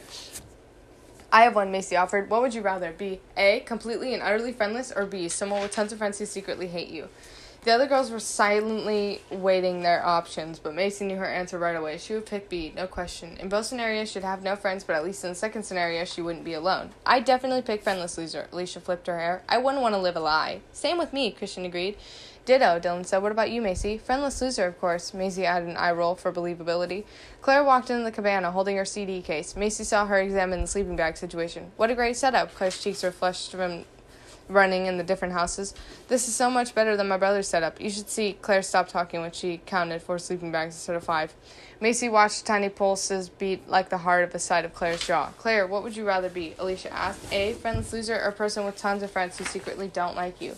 I 1.30 1.42
have 1.42 1.54
one, 1.54 1.70
Macy 1.70 1.96
offered. 1.96 2.30
What 2.30 2.40
would 2.40 2.54
you 2.54 2.62
rather? 2.62 2.92
Be 2.92 3.20
A, 3.36 3.60
completely 3.60 4.14
and 4.14 4.22
utterly 4.22 4.52
friendless, 4.52 4.90
or 4.90 5.04
B, 5.04 5.28
someone 5.28 5.60
with 5.60 5.72
tons 5.72 5.92
of 5.92 5.98
friends 5.98 6.18
who 6.18 6.24
secretly 6.24 6.68
hate 6.68 6.88
you? 6.88 7.10
The 7.64 7.72
other 7.72 7.86
girls 7.86 8.10
were 8.10 8.20
silently 8.20 9.20
waiting 9.30 9.82
their 9.82 10.04
options, 10.06 10.58
but 10.58 10.74
Macy 10.74 11.04
knew 11.04 11.16
her 11.16 11.26
answer 11.26 11.58
right 11.58 11.74
away. 11.76 11.98
She 11.98 12.14
would 12.14 12.24
pick 12.24 12.48
B, 12.48 12.72
no 12.74 12.86
question. 12.86 13.36
In 13.38 13.48
both 13.48 13.66
scenarios, 13.66 14.10
she'd 14.10 14.22
have 14.22 14.44
no 14.44 14.54
friends, 14.54 14.84
but 14.84 14.94
at 14.94 15.04
least 15.04 15.24
in 15.24 15.30
the 15.30 15.34
second 15.34 15.64
scenario, 15.64 16.04
she 16.04 16.22
wouldn't 16.22 16.44
be 16.44 16.54
alone. 16.54 16.90
I'd 17.04 17.24
definitely 17.24 17.62
pick 17.62 17.82
friendless 17.82 18.16
loser. 18.16 18.46
Alicia 18.52 18.80
flipped 18.80 19.08
her 19.08 19.18
hair. 19.18 19.42
I 19.48 19.58
wouldn't 19.58 19.82
want 19.82 19.94
to 19.96 20.00
live 20.00 20.16
a 20.16 20.20
lie. 20.20 20.60
Same 20.72 20.98
with 20.98 21.12
me, 21.12 21.32
Kristen 21.32 21.64
agreed. 21.64 21.96
Ditto, 22.44 22.80
Dylan 22.80 23.04
said. 23.04 23.22
What 23.22 23.32
about 23.32 23.50
you, 23.50 23.60
Macy? 23.60 23.98
Friendless 23.98 24.40
loser, 24.40 24.64
of 24.64 24.80
course. 24.80 25.12
Macy 25.12 25.44
added 25.44 25.68
an 25.68 25.76
eye 25.76 25.90
roll 25.90 26.14
for 26.14 26.32
believability. 26.32 27.04
Claire 27.42 27.62
walked 27.62 27.90
into 27.90 28.04
the 28.04 28.10
cabana 28.12 28.52
holding 28.52 28.76
her 28.78 28.86
CD 28.86 29.20
case. 29.20 29.54
Macy 29.54 29.84
saw 29.84 30.06
her 30.06 30.18
examine 30.18 30.62
the 30.62 30.66
sleeping 30.66 30.96
bag 30.96 31.18
situation. 31.18 31.72
What 31.76 31.90
a 31.90 31.94
great 31.94 32.16
setup. 32.16 32.54
Claire's 32.54 32.82
cheeks 32.82 33.02
were 33.02 33.10
flushed 33.10 33.50
from 33.50 33.84
running 34.48 34.86
in 34.86 34.96
the 34.96 35.04
different 35.04 35.34
houses. 35.34 35.74
This 36.08 36.28
is 36.28 36.34
so 36.34 36.50
much 36.50 36.74
better 36.74 36.96
than 36.96 37.08
my 37.08 37.16
brother's 37.16 37.48
setup. 37.48 37.80
You 37.80 37.90
should 37.90 38.08
see 38.08 38.34
Claire 38.40 38.62
stop 38.62 38.88
talking 38.88 39.20
when 39.20 39.32
she 39.32 39.60
counted 39.66 40.02
four 40.02 40.18
sleeping 40.18 40.50
bags 40.50 40.74
instead 40.74 40.96
of 40.96 41.04
five. 41.04 41.34
Macy 41.80 42.08
watched 42.08 42.44
tiny 42.44 42.68
pulses 42.68 43.28
beat 43.28 43.68
like 43.68 43.88
the 43.88 43.98
heart 43.98 44.24
of 44.24 44.32
the 44.32 44.38
side 44.38 44.64
of 44.64 44.74
Claire's 44.74 45.06
jaw. 45.06 45.30
Claire, 45.38 45.66
what 45.66 45.82
would 45.82 45.96
you 45.96 46.04
rather 46.04 46.28
be? 46.28 46.54
Alicia 46.58 46.92
asked. 46.92 47.32
A, 47.32 47.52
friendless 47.54 47.92
loser 47.92 48.16
or 48.16 48.28
a 48.28 48.32
person 48.32 48.64
with 48.64 48.76
tons 48.76 49.02
of 49.02 49.10
friends 49.10 49.38
who 49.38 49.44
secretly 49.44 49.88
don't 49.88 50.16
like 50.16 50.40
you? 50.40 50.56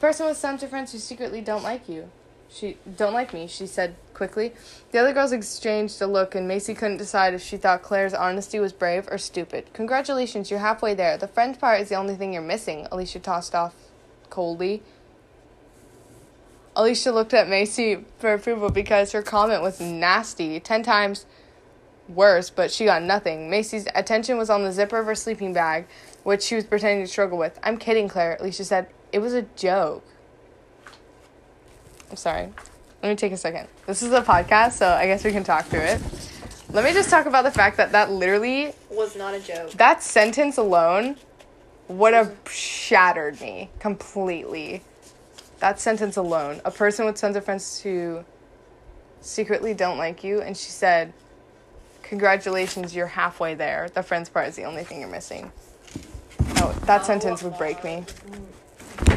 Person 0.00 0.26
with 0.26 0.40
tons 0.40 0.62
of 0.62 0.70
friends 0.70 0.92
who 0.92 0.98
secretly 0.98 1.40
don't 1.40 1.62
like 1.62 1.88
you. 1.88 2.10
She 2.50 2.76
don't 2.96 3.12
like 3.12 3.34
me, 3.34 3.46
she 3.46 3.66
said 3.66 3.94
quickly. 4.18 4.52
The 4.92 4.98
other 4.98 5.14
girls 5.14 5.32
exchanged 5.32 6.02
a 6.02 6.06
look 6.06 6.34
and 6.34 6.46
Macy 6.46 6.74
couldn't 6.74 6.98
decide 6.98 7.32
if 7.32 7.40
she 7.40 7.56
thought 7.56 7.82
Claire's 7.82 8.12
honesty 8.12 8.60
was 8.60 8.74
brave 8.74 9.08
or 9.10 9.16
stupid. 9.16 9.72
Congratulations, 9.72 10.50
you're 10.50 10.60
halfway 10.60 10.92
there. 10.92 11.16
The 11.16 11.28
friend 11.28 11.58
part 11.58 11.80
is 11.80 11.88
the 11.88 11.94
only 11.94 12.16
thing 12.16 12.34
you're 12.34 12.42
missing, 12.42 12.86
Alicia 12.92 13.20
tossed 13.20 13.54
off 13.54 13.74
coldly. 14.28 14.82
Alicia 16.76 17.12
looked 17.12 17.32
at 17.32 17.48
Macy 17.48 18.04
for 18.18 18.34
approval 18.34 18.70
because 18.70 19.12
her 19.12 19.22
comment 19.22 19.62
was 19.62 19.80
nasty, 19.80 20.60
ten 20.60 20.82
times 20.82 21.24
worse, 22.08 22.50
but 22.50 22.70
she 22.70 22.84
got 22.84 23.02
nothing. 23.02 23.50
Macy's 23.50 23.86
attention 23.94 24.36
was 24.36 24.50
on 24.50 24.64
the 24.64 24.72
zipper 24.72 24.98
of 24.98 25.06
her 25.06 25.14
sleeping 25.14 25.52
bag, 25.52 25.86
which 26.22 26.42
she 26.42 26.54
was 26.54 26.64
pretending 26.64 27.04
to 27.04 27.10
struggle 27.10 27.38
with. 27.38 27.58
I'm 27.62 27.78
kidding, 27.78 28.08
Claire, 28.08 28.36
Alicia 28.40 28.64
said. 28.64 28.88
It 29.10 29.20
was 29.20 29.32
a 29.32 29.42
joke. 29.42 30.04
I'm 32.10 32.16
sorry. 32.16 32.52
Let 33.02 33.10
me 33.10 33.16
take 33.16 33.32
a 33.32 33.36
second. 33.36 33.68
This 33.86 34.02
is 34.02 34.12
a 34.12 34.22
podcast, 34.22 34.72
so 34.72 34.88
I 34.88 35.06
guess 35.06 35.24
we 35.24 35.30
can 35.30 35.44
talk 35.44 35.66
through 35.66 35.80
it. 35.80 36.00
Let 36.70 36.84
me 36.84 36.92
just 36.92 37.08
talk 37.10 37.26
about 37.26 37.44
the 37.44 37.50
fact 37.50 37.76
that 37.76 37.92
that 37.92 38.10
literally, 38.10 38.72
Was 38.90 39.16
not 39.16 39.34
a 39.34 39.40
joke. 39.40 39.70
that 39.72 40.02
sentence 40.02 40.58
alone 40.58 41.16
would 41.86 42.12
have 42.12 42.34
shattered 42.50 43.40
me 43.40 43.70
completely. 43.78 44.82
That 45.60 45.80
sentence 45.80 46.16
alone. 46.16 46.60
A 46.64 46.70
person 46.70 47.06
with 47.06 47.16
tons 47.16 47.36
of 47.36 47.44
friends 47.44 47.80
who 47.80 48.24
secretly 49.20 49.74
don't 49.74 49.96
like 49.98 50.22
you, 50.22 50.40
and 50.40 50.56
she 50.56 50.70
said, 50.70 51.12
Congratulations, 52.02 52.94
you're 52.94 53.06
halfway 53.06 53.54
there. 53.54 53.88
The 53.94 54.02
friends 54.02 54.28
part 54.28 54.48
is 54.48 54.56
the 54.56 54.64
only 54.64 54.82
thing 54.84 55.00
you're 55.00 55.08
missing. 55.10 55.50
Oh, 56.56 56.76
that 56.84 57.04
sentence 57.06 57.42
would 57.42 57.56
break 57.58 57.82
me. 57.84 58.04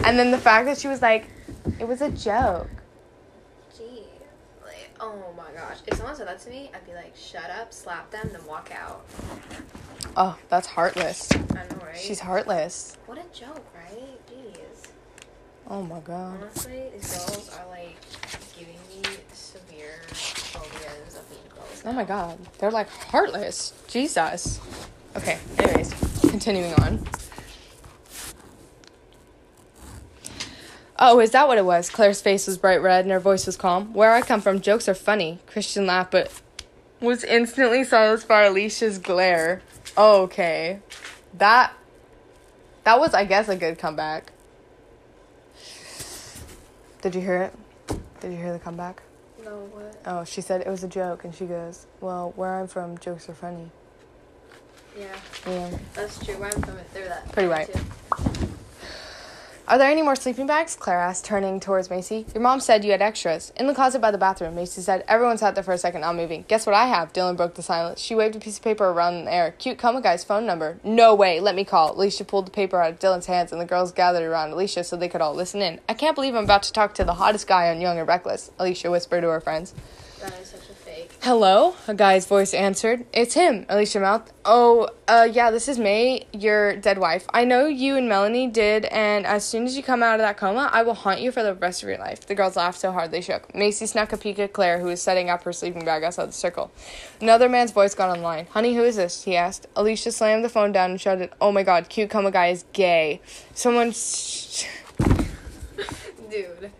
And 0.03 0.17
then 0.19 0.31
the 0.31 0.37
fact 0.37 0.65
that 0.67 0.77
she 0.77 0.87
was 0.87 1.01
like, 1.01 1.25
It 1.79 1.87
was 1.87 2.01
a 2.01 2.09
joke. 2.11 2.69
Oh 5.03 5.33
my 5.35 5.51
gosh. 5.59 5.77
If 5.87 5.97
someone 5.97 6.15
said 6.15 6.27
that 6.27 6.39
to 6.41 6.49
me, 6.51 6.69
I'd 6.75 6.85
be 6.85 6.93
like, 6.93 7.15
shut 7.15 7.49
up, 7.49 7.73
slap 7.73 8.11
them, 8.11 8.29
then 8.31 8.45
walk 8.45 8.71
out. 8.71 9.03
Oh, 10.15 10.37
that's 10.47 10.67
heartless. 10.67 11.27
I 11.31 11.37
know, 11.37 11.83
right? 11.83 11.97
She's 11.97 12.19
heartless. 12.19 12.97
What 13.07 13.17
a 13.17 13.23
joke, 13.37 13.65
right? 13.75 14.19
Jeez. 14.27 14.91
Oh 15.67 15.81
my 15.81 16.01
god. 16.01 16.37
Honestly, 16.41 16.83
these 16.93 17.17
girls 17.17 17.49
are 17.57 17.67
like 17.69 17.97
giving 18.55 18.77
me 18.89 19.01
severe 19.33 20.01
phobias 20.09 21.15
of 21.15 21.27
being 21.29 21.41
girls. 21.55 21.81
Oh 21.83 21.93
my 21.93 22.03
god. 22.03 22.37
They're 22.59 22.69
like 22.69 22.89
heartless. 22.89 23.73
Jesus. 23.87 24.59
Okay, 25.17 25.39
anyways, 25.57 25.93
continuing 26.29 26.73
on. 26.75 27.03
Oh, 31.03 31.19
is 31.19 31.31
that 31.31 31.47
what 31.47 31.57
it 31.57 31.65
was? 31.65 31.89
Claire's 31.89 32.21
face 32.21 32.45
was 32.45 32.59
bright 32.59 32.79
red 32.81 33.05
and 33.05 33.11
her 33.11 33.19
voice 33.19 33.47
was 33.47 33.57
calm. 33.57 33.91
Where 33.91 34.13
I 34.13 34.21
come 34.21 34.39
from, 34.39 34.61
jokes 34.61 34.87
are 34.87 34.93
funny. 34.93 35.39
Kristen 35.47 35.87
laughed, 35.87 36.11
but 36.11 36.31
was 36.99 37.23
instantly 37.23 37.83
silenced 37.83 38.27
by 38.27 38.43
Alicia's 38.43 38.99
glare. 38.99 39.63
Oh, 39.97 40.21
okay. 40.23 40.79
That 41.33 41.73
that 42.83 42.99
was, 42.99 43.15
I 43.15 43.25
guess, 43.25 43.49
a 43.49 43.55
good 43.55 43.79
comeback. 43.79 44.31
Did 47.01 47.15
you 47.15 47.21
hear 47.21 47.41
it? 47.43 47.97
Did 48.19 48.31
you 48.31 48.37
hear 48.37 48.53
the 48.53 48.59
comeback? 48.59 49.01
No, 49.43 49.57
what? 49.71 49.99
Oh, 50.05 50.23
she 50.23 50.41
said 50.41 50.61
it 50.61 50.67
was 50.67 50.83
a 50.83 50.87
joke, 50.87 51.23
and 51.23 51.33
she 51.33 51.45
goes, 51.45 51.87
"Well, 51.99 52.31
where 52.35 52.59
I'm 52.59 52.67
from, 52.67 52.99
jokes 52.99 53.27
are 53.27 53.33
funny." 53.33 53.71
Yeah, 54.95 55.07
Yeah. 55.47 55.77
that's 55.95 56.23
true. 56.23 56.37
Where 56.37 56.51
I'm 56.53 56.61
from, 56.61 56.77
they're 56.93 57.07
that. 57.07 57.31
Pretty 57.31 57.47
right. 57.49 57.69
Are 59.67 59.77
there 59.77 59.89
any 59.89 60.01
more 60.01 60.15
sleeping 60.15 60.47
bags? 60.47 60.75
Claire 60.75 60.99
asked, 60.99 61.23
turning 61.25 61.59
towards 61.59 61.89
Macy. 61.89 62.25
Your 62.33 62.41
mom 62.41 62.59
said 62.59 62.83
you 62.83 62.91
had 62.91 63.01
extras. 63.01 63.53
In 63.55 63.67
the 63.67 63.73
closet 63.73 64.01
by 64.01 64.11
the 64.11 64.17
bathroom, 64.17 64.55
Macy 64.55 64.81
said. 64.81 65.03
Everyone 65.07 65.37
sat 65.37 65.55
there 65.55 65.63
for 65.63 65.73
a 65.73 65.77
second, 65.77 66.01
not 66.01 66.15
moving. 66.15 66.43
Guess 66.47 66.65
what 66.65 66.75
I 66.75 66.87
have? 66.87 67.13
Dylan 67.13 67.37
broke 67.37 67.53
the 67.53 67.61
silence. 67.61 67.99
She 67.99 68.15
waved 68.15 68.35
a 68.35 68.39
piece 68.39 68.57
of 68.57 68.63
paper 68.63 68.85
around 68.85 69.15
in 69.15 69.25
the 69.25 69.33
air. 69.33 69.53
Cute 69.57 69.77
coma 69.77 70.01
guy's 70.01 70.23
phone 70.23 70.45
number. 70.45 70.79
No 70.83 71.15
way, 71.15 71.39
let 71.39 71.55
me 71.55 71.63
call. 71.63 71.95
Alicia 71.95 72.25
pulled 72.25 72.47
the 72.47 72.51
paper 72.51 72.81
out 72.81 72.91
of 72.91 72.99
Dylan's 72.99 73.27
hands, 73.27 73.51
and 73.51 73.61
the 73.61 73.65
girls 73.65 73.91
gathered 73.91 74.23
around 74.23 74.51
Alicia 74.51 74.83
so 74.83 74.97
they 74.97 75.07
could 75.07 75.21
all 75.21 75.35
listen 75.35 75.61
in. 75.61 75.79
I 75.87 75.93
can't 75.93 76.15
believe 76.15 76.35
I'm 76.35 76.43
about 76.43 76.63
to 76.63 76.73
talk 76.73 76.93
to 76.95 77.05
the 77.05 77.13
hottest 77.13 77.47
guy 77.47 77.69
on 77.69 77.79
Young 77.79 77.97
and 77.97 78.07
Reckless, 78.07 78.51
Alicia 78.59 78.91
whispered 78.91 79.21
to 79.21 79.29
her 79.29 79.39
friends. 79.39 79.73
That 80.19 80.33
is. 80.39 80.50
Hello, 81.19 81.75
a 81.87 81.93
guy's 81.93 82.25
voice 82.25 82.51
answered. 82.51 83.05
It's 83.13 83.35
him, 83.35 83.67
Alicia 83.69 83.99
mouthed. 83.99 84.31
Oh, 84.43 84.89
uh, 85.07 85.27
yeah, 85.31 85.51
this 85.51 85.67
is 85.67 85.77
May, 85.77 86.25
your 86.33 86.75
dead 86.75 86.97
wife. 86.97 87.27
I 87.31 87.45
know 87.45 87.67
you 87.67 87.95
and 87.95 88.09
Melanie 88.09 88.47
did, 88.47 88.85
and 88.85 89.27
as 89.27 89.45
soon 89.45 89.65
as 89.65 89.77
you 89.77 89.83
come 89.83 90.01
out 90.01 90.15
of 90.15 90.23
that 90.23 90.37
coma, 90.37 90.71
I 90.73 90.81
will 90.81 90.95
haunt 90.95 91.21
you 91.21 91.31
for 91.31 91.43
the 91.43 91.53
rest 91.53 91.83
of 91.83 91.89
your 91.89 91.99
life. 91.99 92.25
The 92.25 92.33
girls 92.33 92.55
laughed 92.55 92.79
so 92.79 92.91
hard 92.91 93.11
they 93.11 93.21
shook. 93.21 93.53
Macy 93.53 93.85
snuck 93.85 94.11
a 94.13 94.17
peek 94.17 94.39
at 94.39 94.51
Claire, 94.53 94.79
who 94.79 94.87
was 94.87 94.99
setting 94.99 95.29
up 95.29 95.43
her 95.43 95.53
sleeping 95.53 95.85
bag 95.85 96.03
outside 96.03 96.25
the 96.25 96.33
circle. 96.33 96.71
Another 97.19 97.47
man's 97.47 97.71
voice 97.71 97.93
got 97.93 98.09
on 98.09 98.23
line. 98.23 98.47
Honey, 98.47 98.73
who 98.73 98.83
is 98.83 98.95
this? 98.95 99.23
he 99.23 99.35
asked. 99.35 99.67
Alicia 99.75 100.11
slammed 100.11 100.43
the 100.43 100.49
phone 100.49 100.71
down 100.71 100.89
and 100.89 100.99
shouted, 100.99 101.29
Oh 101.39 101.51
my 101.51 101.61
god, 101.61 101.87
cute 101.87 102.09
coma 102.09 102.31
guy 102.31 102.47
is 102.47 102.65
gay. 102.73 103.21
Someone. 103.53 103.91
Sh- 103.91 104.65
Dude. 106.31 106.71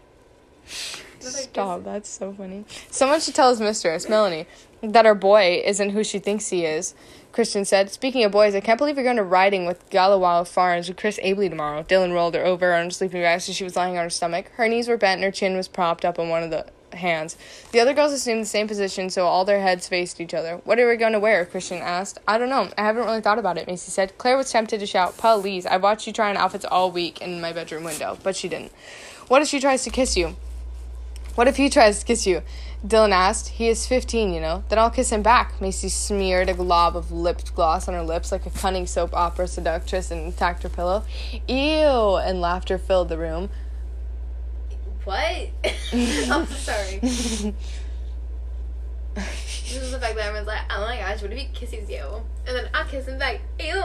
Stop, 1.24 1.84
that's 1.84 2.10
so 2.10 2.34
funny. 2.34 2.66
Someone 2.90 3.20
should 3.20 3.36
tell 3.36 3.50
his 3.50 3.60
mistress, 3.62 4.10
Melanie, 4.10 4.48
that 4.82 5.06
her 5.06 5.16
boy 5.16 5.62
isn't 5.66 5.92
who 5.92 6.04
she 6.04 6.20
thinks 6.20 6.50
he 6.50 6.66
is. 6.66 6.94
Kristen 7.32 7.64
said, 7.64 7.90
Speaking 7.90 8.24
of 8.24 8.32
boys, 8.32 8.56
I 8.56 8.60
can't 8.60 8.78
believe 8.78 8.96
you're 8.96 9.06
going 9.06 9.18
to 9.18 9.24
riding 9.24 9.66
with 9.66 9.90
Galloway 9.90 10.44
Farms 10.46 10.88
with 10.88 10.98
Chris 10.98 11.20
Abeley 11.24 11.50
tomorrow. 11.50 11.84
Dylan 11.84 12.14
rolled 12.14 12.36
her 12.36 12.46
over 12.46 12.74
on 12.74 12.86
her 12.86 12.92
sleeping 12.92 13.22
bag 13.22 13.42
so 13.42 13.54
she 13.54 13.64
was 13.64 13.76
lying 13.76 13.98
on 13.98 14.04
her 14.04 14.10
stomach. 14.10 14.50
Her 14.56 14.68
knees 14.68 14.88
were 14.88 14.98
bent 14.98 15.20
and 15.20 15.24
her 15.24 15.32
chin 15.32 15.56
was 15.56 15.68
propped 15.68 16.04
up 16.04 16.20
on 16.20 16.30
one 16.30 16.44
of 16.44 16.50
the 16.50 16.66
hands. 16.94 17.38
The 17.72 17.80
other 17.80 17.94
girls 17.94 18.12
assumed 18.12 18.42
the 18.42 18.48
same 18.48 18.68
position, 18.68 19.10
so 19.10 19.26
all 19.26 19.46
their 19.46 19.62
heads 19.62 19.88
faced 19.88 20.20
each 20.20 20.34
other. 20.34 20.58
What 20.66 20.80
are 20.80 20.90
we 20.90 20.98
going 20.98 21.14
to 21.14 21.20
wear? 21.20 21.46
Kristen 21.46 21.78
asked. 21.78 22.20
I 22.28 22.38
don't 22.38 22.50
know. 22.50 22.70
I 22.78 22.84
haven't 22.84 23.06
really 23.06 23.22
thought 23.22 23.40
about 23.40 23.58
it, 23.58 23.68
Macy 23.68 23.92
said. 23.92 24.18
Claire 24.18 24.38
was 24.38 24.52
tempted 24.52 24.80
to 24.80 24.86
shout, 24.86 25.18
Please, 25.18 25.66
I 25.66 25.78
watched 25.78 26.08
you 26.08 26.14
try 26.14 26.30
on 26.30 26.38
outfits 26.38 26.66
all 26.66 26.92
week 26.92 27.22
in 27.22 27.40
my 27.40 27.54
bedroom 27.54 27.84
window, 27.84 28.18
but 28.24 28.36
she 28.36 28.50
didn't. 28.50 28.74
What 29.28 29.42
if 29.42 29.48
she 29.48 29.60
tries 29.62 29.84
to 29.86 29.90
kiss 29.90 30.18
you? 30.18 30.36
What 31.36 31.48
if 31.48 31.58
he 31.58 31.70
tries 31.70 32.00
to 32.00 32.06
kiss 32.06 32.28
you? 32.28 32.42
Dylan 32.86 33.12
asked. 33.12 33.50
He 33.50 33.68
is 33.68 33.86
15, 33.86 34.34
you 34.34 34.42
know. 34.42 34.64
Then 34.70 34.80
I'll 34.80 34.90
kiss 34.90 35.12
him 35.12 35.22
back. 35.22 35.62
Macy 35.62 35.88
smeared 35.88 36.50
a 36.50 36.54
glob 36.54 36.98
of 36.98 37.12
lip 37.12 37.42
gloss 37.56 37.88
on 37.88 37.94
her 37.94 38.04
lips 38.04 38.32
like 38.32 38.46
a 38.46 38.50
cunning 38.50 38.88
soap 38.88 39.14
opera 39.14 39.48
seductress 39.48 40.12
and 40.12 40.34
attacked 40.34 40.64
her 40.64 40.70
pillow. 40.70 41.04
Ew! 41.48 42.18
And 42.18 42.42
laughter 42.42 42.78
filled 42.78 43.10
the 43.10 43.18
room. 43.18 43.50
What? 45.04 45.50
I'm 45.94 46.46
sorry. 46.48 47.00
this 47.00 47.54
is 49.72 49.92
the 49.92 50.00
fact 50.00 50.16
that 50.16 50.26
everyone's 50.26 50.48
like, 50.48 50.62
oh 50.70 50.82
my 50.82 50.98
gosh, 50.98 51.22
what 51.22 51.32
if 51.32 51.38
he 51.38 51.46
kisses 51.54 51.90
you? 51.90 52.06
And 52.48 52.56
then 52.56 52.70
I 52.74 52.84
kiss 52.86 53.08
him 53.08 53.18
back. 53.18 53.42
Ew. 53.60 53.76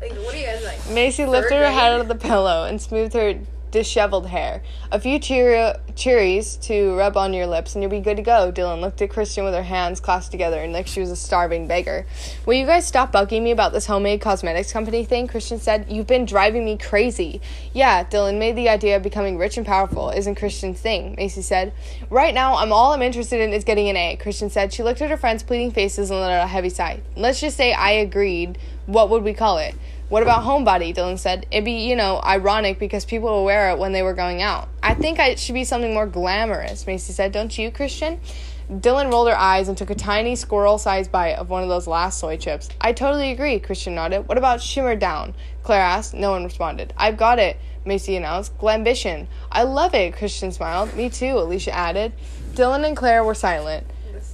Like, 0.00 0.12
what 0.12 0.34
are 0.34 0.36
you 0.36 0.46
guys 0.46 0.64
like? 0.64 0.90
Macy 0.90 1.26
lifted 1.26 1.56
her 1.56 1.70
head 1.70 1.92
out 1.92 2.00
of 2.00 2.08
the 2.08 2.14
pillow 2.14 2.64
and 2.64 2.80
smoothed 2.80 3.14
her 3.14 3.38
disheveled 3.76 4.26
hair. 4.26 4.62
A 4.90 4.98
few 4.98 5.18
cherries 5.18 6.56
to 6.56 6.94
rub 6.96 7.16
on 7.16 7.34
your 7.34 7.46
lips 7.46 7.74
and 7.74 7.82
you'll 7.82 7.90
be 7.90 8.00
good 8.00 8.16
to 8.16 8.22
go. 8.22 8.50
Dylan 8.50 8.80
looked 8.80 9.02
at 9.02 9.10
Kristen 9.10 9.44
with 9.44 9.52
her 9.52 9.62
hands 9.62 10.00
clasped 10.00 10.32
together 10.32 10.58
and 10.60 10.72
like 10.72 10.86
she 10.86 11.00
was 11.00 11.10
a 11.10 11.16
starving 11.16 11.68
beggar. 11.68 12.06
Will 12.46 12.54
you 12.54 12.64
guys 12.64 12.86
stop 12.86 13.12
bugging 13.12 13.42
me 13.42 13.50
about 13.50 13.72
this 13.72 13.84
homemade 13.84 14.22
cosmetics 14.22 14.72
company 14.72 15.04
thing? 15.04 15.26
Kristen 15.26 15.58
said. 15.58 15.86
You've 15.90 16.06
been 16.06 16.24
driving 16.24 16.64
me 16.64 16.78
crazy. 16.78 17.40
Yeah, 17.74 18.02
Dylan 18.04 18.38
made 18.38 18.56
the 18.56 18.70
idea 18.70 18.96
of 18.96 19.02
becoming 19.02 19.36
rich 19.36 19.58
and 19.58 19.66
powerful 19.66 20.08
isn't 20.10 20.36
Kristen's 20.36 20.80
thing, 20.80 21.14
Macy 21.18 21.42
said. 21.42 21.74
Right 22.08 22.32
now, 22.32 22.56
I'm 22.56 22.72
all 22.72 22.92
I'm 22.92 23.02
interested 23.02 23.40
in 23.40 23.52
is 23.52 23.64
getting 23.64 23.88
an 23.88 23.96
A, 23.96 24.16
Kristen 24.16 24.48
said. 24.48 24.72
She 24.72 24.82
looked 24.82 25.02
at 25.02 25.10
her 25.10 25.16
friend's 25.18 25.42
pleading 25.42 25.72
faces 25.72 26.10
and 26.10 26.18
let 26.18 26.32
out 26.32 26.44
a 26.44 26.48
heavy 26.48 26.70
sigh. 26.70 27.00
Let's 27.14 27.40
just 27.40 27.56
say 27.56 27.74
I 27.74 27.90
agreed. 27.90 28.58
What 28.86 29.10
would 29.10 29.22
we 29.22 29.34
call 29.34 29.58
it? 29.58 29.74
What 30.08 30.22
about 30.22 30.44
homebody? 30.44 30.94
Dylan 30.94 31.18
said. 31.18 31.46
It'd 31.50 31.64
be, 31.64 31.88
you 31.88 31.96
know, 31.96 32.20
ironic 32.22 32.78
because 32.78 33.04
people 33.04 33.28
will 33.28 33.44
wear 33.44 33.70
it 33.70 33.78
when 33.78 33.90
they 33.90 34.02
were 34.02 34.14
going 34.14 34.40
out. 34.40 34.68
I 34.80 34.94
think 34.94 35.18
it 35.18 35.40
should 35.40 35.54
be 35.54 35.64
something 35.64 35.92
more 35.92 36.06
glamorous, 36.06 36.86
Macy 36.86 37.12
said. 37.12 37.32
Don't 37.32 37.58
you, 37.58 37.72
Kristen? 37.72 38.20
Dylan 38.70 39.10
rolled 39.10 39.28
her 39.28 39.36
eyes 39.36 39.68
and 39.68 39.76
took 39.76 39.90
a 39.90 39.96
tiny 39.96 40.36
squirrel 40.36 40.78
sized 40.78 41.10
bite 41.10 41.34
of 41.36 41.50
one 41.50 41.64
of 41.64 41.68
those 41.68 41.88
last 41.88 42.20
soy 42.20 42.36
chips. 42.36 42.68
I 42.80 42.92
totally 42.92 43.32
agree, 43.32 43.58
Kristen 43.58 43.96
nodded. 43.96 44.28
What 44.28 44.38
about 44.38 44.62
Shimmer 44.62 44.94
Down? 44.94 45.34
Claire 45.64 45.82
asked. 45.82 46.14
No 46.14 46.30
one 46.30 46.44
responded. 46.44 46.94
I've 46.96 47.16
got 47.16 47.40
it, 47.40 47.56
Macy 47.84 48.14
announced. 48.14 48.56
Glambition. 48.58 49.26
I 49.50 49.64
love 49.64 49.92
it, 49.94 50.14
Kristen 50.14 50.52
smiled. 50.52 50.94
Me 50.94 51.10
too, 51.10 51.36
Alicia 51.38 51.74
added. 51.74 52.12
Dylan 52.54 52.86
and 52.86 52.96
Claire 52.96 53.24
were 53.24 53.34
silent. 53.34 53.84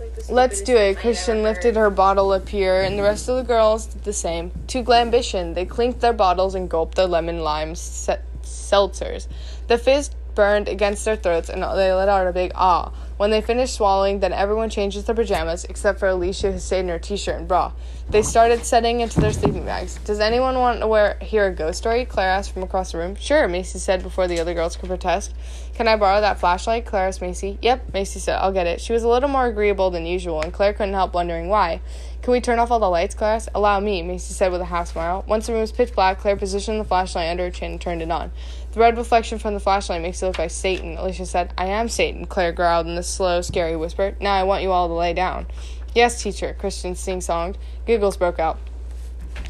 Like 0.03 0.29
Let's 0.29 0.63
do 0.63 0.77
it. 0.77 0.99
Kristen 0.99 1.45
lifted 1.45 1.77
her 1.77 1.89
bottle 1.89 2.33
up 2.33 2.49
here, 2.49 2.83
and 2.83 2.99
the 2.99 3.05
rest 3.05 3.29
of 3.29 3.37
the 3.37 3.45
girls 3.45 3.87
did 3.87 4.03
the 4.03 4.13
same. 4.13 4.51
To 4.69 4.83
Glambition, 4.83 5.55
they 5.55 5.65
clinked 5.65 6.01
their 6.01 6.13
bottles 6.13 6.57
and 6.57 6.69
gulped 6.69 6.97
their 6.97 7.07
lemon 7.07 7.41
lime 7.41 7.77
se- 7.77 8.19
seltzers. 8.43 9.29
The 9.69 9.79
fizz 9.79 10.11
burned 10.35 10.69
against 10.69 11.05
their 11.05 11.17
throats 11.17 11.49
and 11.51 11.63
they 11.63 11.93
let 11.93 12.09
out 12.09 12.27
a 12.27 12.33
big 12.33 12.53
ah. 12.55 12.93
When 13.17 13.31
they 13.31 13.41
finished 13.41 13.75
swallowing, 13.75 14.21
then 14.21 14.33
everyone 14.33 14.71
changes 14.71 15.05
their 15.05 15.15
pajamas 15.15 15.65
except 15.65 16.01
for 16.01 16.09
Alicia 16.09 16.53
who 16.53 16.59
stayed 16.59 16.81
in 16.81 16.89
her 16.89 16.99
t-shirt 16.99 17.37
and 17.37 17.47
bra. 17.47 17.73
They 18.11 18.23
started 18.23 18.65
setting 18.65 19.01
into 19.01 19.21
their 19.21 19.33
sleeping 19.33 19.65
bags. 19.65 19.99
Does 20.05 20.19
anyone 20.19 20.57
want 20.59 20.81
to 20.81 20.89
wear, 20.89 21.19
hear 21.21 21.47
a 21.47 21.53
ghost 21.53 21.79
story? 21.79 22.05
Claire 22.05 22.31
asked 22.31 22.53
from 22.53 22.63
across 22.63 22.93
the 22.93 22.99
room. 22.99 23.15
Sure, 23.15 23.47
Macy 23.47 23.79
said 23.79 24.03
before 24.03 24.27
the 24.27 24.41
other 24.41 24.55
girls 24.55 24.77
could 24.77 24.89
protest. 24.89 25.35
Can 25.75 25.89
I 25.89 25.97
borrow 25.97 26.21
that 26.21 26.39
flashlight? 26.39 26.85
Claire 26.85 27.09
asked 27.09 27.23
Macy. 27.23 27.59
Yep, 27.63 27.95
Macy 27.95 28.19
said. 28.19 28.37
I'll 28.37 28.53
get 28.53 28.67
it. 28.67 28.81
She 28.81 28.93
was 28.93 29.03
a 29.03 29.09
little 29.09 29.29
more 29.29 29.47
agreeable 29.47 29.91
than 29.91 30.05
usual, 30.05 30.43
and 30.43 30.53
Claire 30.53 30.75
couldn't 30.75 30.93
help 30.93 31.15
wondering 31.15 31.49
why. 31.49 31.81
Can 32.21 32.33
we 32.33 32.41
turn 32.43 32.59
off 32.59 32.71
all 32.71 32.79
the 32.79 32.91
lights, 32.91 33.15
Claire 33.15 33.35
asked. 33.35 33.49
Allow 33.55 33.81
me, 33.81 34.03
Macy 34.03 34.35
said 34.35 34.53
with 34.53 34.61
a 34.61 34.67
half 34.67 34.89
smile. 34.89 35.25
Once 35.27 35.47
the 35.47 35.53
room 35.53 35.63
was 35.63 35.73
pitch 35.73 35.95
black, 35.95 36.19
Claire 36.19 36.37
positioned 36.37 36.79
the 36.79 36.85
flashlight 36.85 37.31
under 37.31 37.45
her 37.45 37.51
chin 37.51 37.73
and 37.73 37.81
turned 37.81 38.03
it 38.03 38.11
on. 38.11 38.31
The 38.73 38.81
red 38.81 38.97
reflection 38.99 39.39
from 39.39 39.55
the 39.55 39.61
flashlight 39.61 40.03
makes 40.03 40.21
you 40.21 40.29
look 40.29 40.39
like 40.39 40.51
Satan. 40.51 40.99
Alicia 40.99 41.27
said, 41.27 41.55
I 41.57 41.67
am 41.67 41.89
Satan, 41.89 42.27
Claire 42.27 42.53
growled 42.53 42.87
in 42.87 42.97
a 42.99 43.03
slow, 43.03 43.41
scary 43.41 43.75
whisper. 43.75 44.15
Now 44.21 44.35
I 44.35 44.43
want 44.43 44.63
you 44.63 44.71
all 44.71 44.89
to 44.89 44.95
lay 44.95 45.15
down. 45.15 45.47
Yes, 45.95 46.23
teacher, 46.23 46.55
Kristen 46.59 46.95
sing 46.95 47.21
songed. 47.21 47.57
Giggles 47.87 48.17
broke 48.17 48.39
out. 48.39 48.59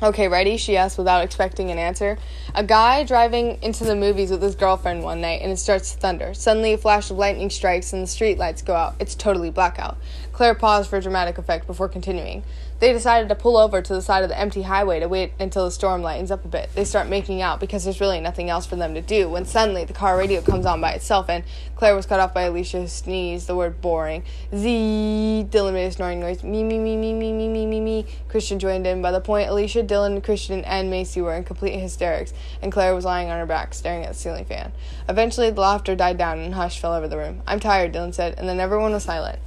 Okay, 0.03 0.27
ready? 0.27 0.57
She 0.57 0.77
asked 0.77 0.99
without 0.99 1.23
expecting 1.23 1.71
an 1.71 1.79
answer. 1.79 2.19
A 2.57 2.65
guy 2.65 3.05
driving 3.05 3.63
into 3.63 3.85
the 3.85 3.95
movies 3.95 4.33
with 4.33 4.43
his 4.43 4.57
girlfriend 4.57 5.05
one 5.05 5.21
night 5.21 5.43
and 5.43 5.53
it 5.53 5.59
starts 5.59 5.93
to 5.93 5.99
thunder. 6.01 6.35
Suddenly, 6.35 6.73
a 6.73 6.79
flash 6.79 7.09
of 7.13 7.19
lightning 7.19 7.51
strikes 7.51 7.93
and 7.93 8.03
the 8.03 8.09
street 8.09 8.37
lights 8.37 8.63
go 8.63 8.75
out. 8.75 8.97
It's 8.99 9.15
totally 9.15 9.51
blackout. 9.51 9.97
Claire 10.43 10.57
paused 10.57 10.91
for 10.91 11.01
dramatic 11.01 11.39
effect 11.39 11.69
before 11.69 11.89
continuing. 11.89 12.43
They 12.81 12.93
decided 12.93 13.29
to 13.29 13.37
pull 13.37 13.57
over 13.57 13.81
to 13.81 13.95
the 13.95 14.03
side 14.03 14.25
of 14.25 14.29
the 14.29 14.37
empty 14.37 14.63
highway 14.63 14.99
to 14.99 15.07
wait 15.07 15.35
until 15.39 15.65
the 15.65 15.71
storm 15.71 16.03
lightens 16.03 16.33
up 16.33 16.45
a 16.45 16.49
bit. 16.49 16.69
They 16.75 16.85
start 16.85 17.07
making 17.07 17.41
out 17.41 17.61
because 17.61 17.85
there's 17.85 18.01
really 18.01 18.19
nothing 18.19 18.51
else 18.51 18.67
for 18.67 18.75
them 18.75 18.93
to 18.95 19.01
do 19.01 19.29
when 19.29 19.45
suddenly 19.45 19.85
the 19.85 19.93
car 19.93 20.19
radio 20.19 20.41
comes 20.41 20.67
on 20.67 20.81
by 20.81 20.95
itself 20.95 21.31
and 21.31 21.45
Claire 21.77 21.95
was 21.95 22.07
cut 22.07 22.19
off 22.19 22.35
by 22.35 22.43
Alicia's 22.43 22.91
sneeze, 22.91 23.47
the 23.47 23.55
word 23.55 23.81
boring. 23.81 24.25
Z 24.53 25.47
Dylan 25.49 25.75
made 25.75 25.87
a 25.87 25.93
snoring 25.93 26.19
noise. 26.19 26.43
Me 26.43 26.65
me 26.65 26.77
me 26.77 26.97
me 26.97 27.13
me 27.13 27.33
me 27.33 27.47
me 27.47 27.65
me 27.65 27.81
me 27.81 28.07
Kristen 28.27 28.59
joined 28.59 28.85
in. 28.85 29.01
By 29.01 29.13
the 29.13 29.21
point 29.21 29.49
Alicia, 29.49 29.85
Dylan, 29.85 30.25
Kristen, 30.25 30.65
and 30.65 30.91
Macy 30.91 31.21
were 31.21 31.37
in 31.37 31.45
complete 31.45 31.79
hysterics, 31.79 32.35
and 32.61 32.73
Claire 32.73 32.97
was 32.97 33.05
lying 33.05 33.31
on 33.31 33.39
her 33.39 33.47
back, 33.47 33.75
staring 33.75 34.03
at 34.03 34.09
the 34.09 34.19
ceiling 34.19 34.45
fan. 34.45 34.73
Eventually 35.09 35.51
the 35.51 35.61
laughter 35.61 35.95
died 35.95 36.19
down 36.19 36.41
and 36.41 36.55
hush 36.55 36.81
fell 36.81 36.95
over 36.95 37.07
the 37.07 37.17
room. 37.17 37.43
I'm 37.47 37.61
tired, 37.61 37.93
Dylan 37.93 38.13
said, 38.13 38.35
and 38.39 38.49
then 38.49 38.59
everyone 38.59 38.91
was 38.91 39.05
silent. 39.05 39.39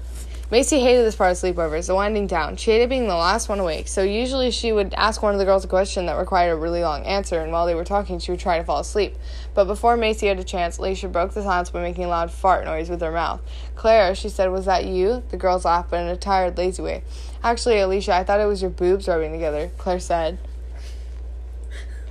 Macy 0.51 0.79
hated 0.79 1.03
this 1.03 1.15
part 1.15 1.31
of 1.31 1.37
sleepovers, 1.37 1.87
the 1.87 1.95
winding 1.95 2.27
down. 2.27 2.55
She 2.55 2.69
hated 2.69 2.87
being 2.87 3.07
the 3.07 3.15
last 3.15 3.49
one 3.49 3.59
awake, 3.59 3.87
so 3.87 4.03
usually 4.03 4.51
she 4.51 4.71
would 4.71 4.93
ask 4.93 5.23
one 5.23 5.33
of 5.33 5.39
the 5.39 5.45
girls 5.45 5.65
a 5.65 5.67
question 5.67 6.05
that 6.05 6.19
required 6.19 6.51
a 6.51 6.55
really 6.55 6.81
long 6.81 7.03
answer, 7.03 7.41
and 7.41 7.51
while 7.51 7.65
they 7.65 7.73
were 7.73 7.83
talking, 7.83 8.19
she 8.19 8.29
would 8.29 8.39
try 8.39 8.59
to 8.59 8.63
fall 8.63 8.79
asleep. 8.79 9.15
But 9.55 9.65
before 9.65 9.97
Macy 9.97 10.27
had 10.27 10.39
a 10.39 10.43
chance, 10.43 10.77
Alicia 10.77 11.07
broke 11.07 11.33
the 11.33 11.41
silence 11.41 11.71
by 11.71 11.81
making 11.81 12.05
a 12.05 12.09
loud 12.09 12.29
fart 12.29 12.63
noise 12.63 12.91
with 12.91 13.01
her 13.01 13.11
mouth. 13.11 13.41
Claire, 13.73 14.13
she 14.13 14.29
said, 14.29 14.51
was 14.51 14.65
that 14.65 14.85
you? 14.85 15.23
The 15.29 15.37
girls 15.37 15.65
laughed, 15.65 15.89
but 15.89 16.01
in 16.01 16.07
a 16.09 16.15
tired, 16.15 16.59
lazy 16.59 16.83
way. 16.83 17.03
Actually, 17.43 17.79
Alicia, 17.79 18.13
I 18.13 18.23
thought 18.23 18.39
it 18.39 18.45
was 18.45 18.61
your 18.61 18.69
boobs 18.69 19.07
rubbing 19.07 19.31
together, 19.31 19.71
Claire 19.79 19.99
said. 19.99 20.37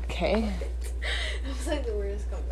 Okay. 0.05 0.53
That 1.45 1.59
was 1.59 1.67
like 1.67 1.85
the 1.85 1.93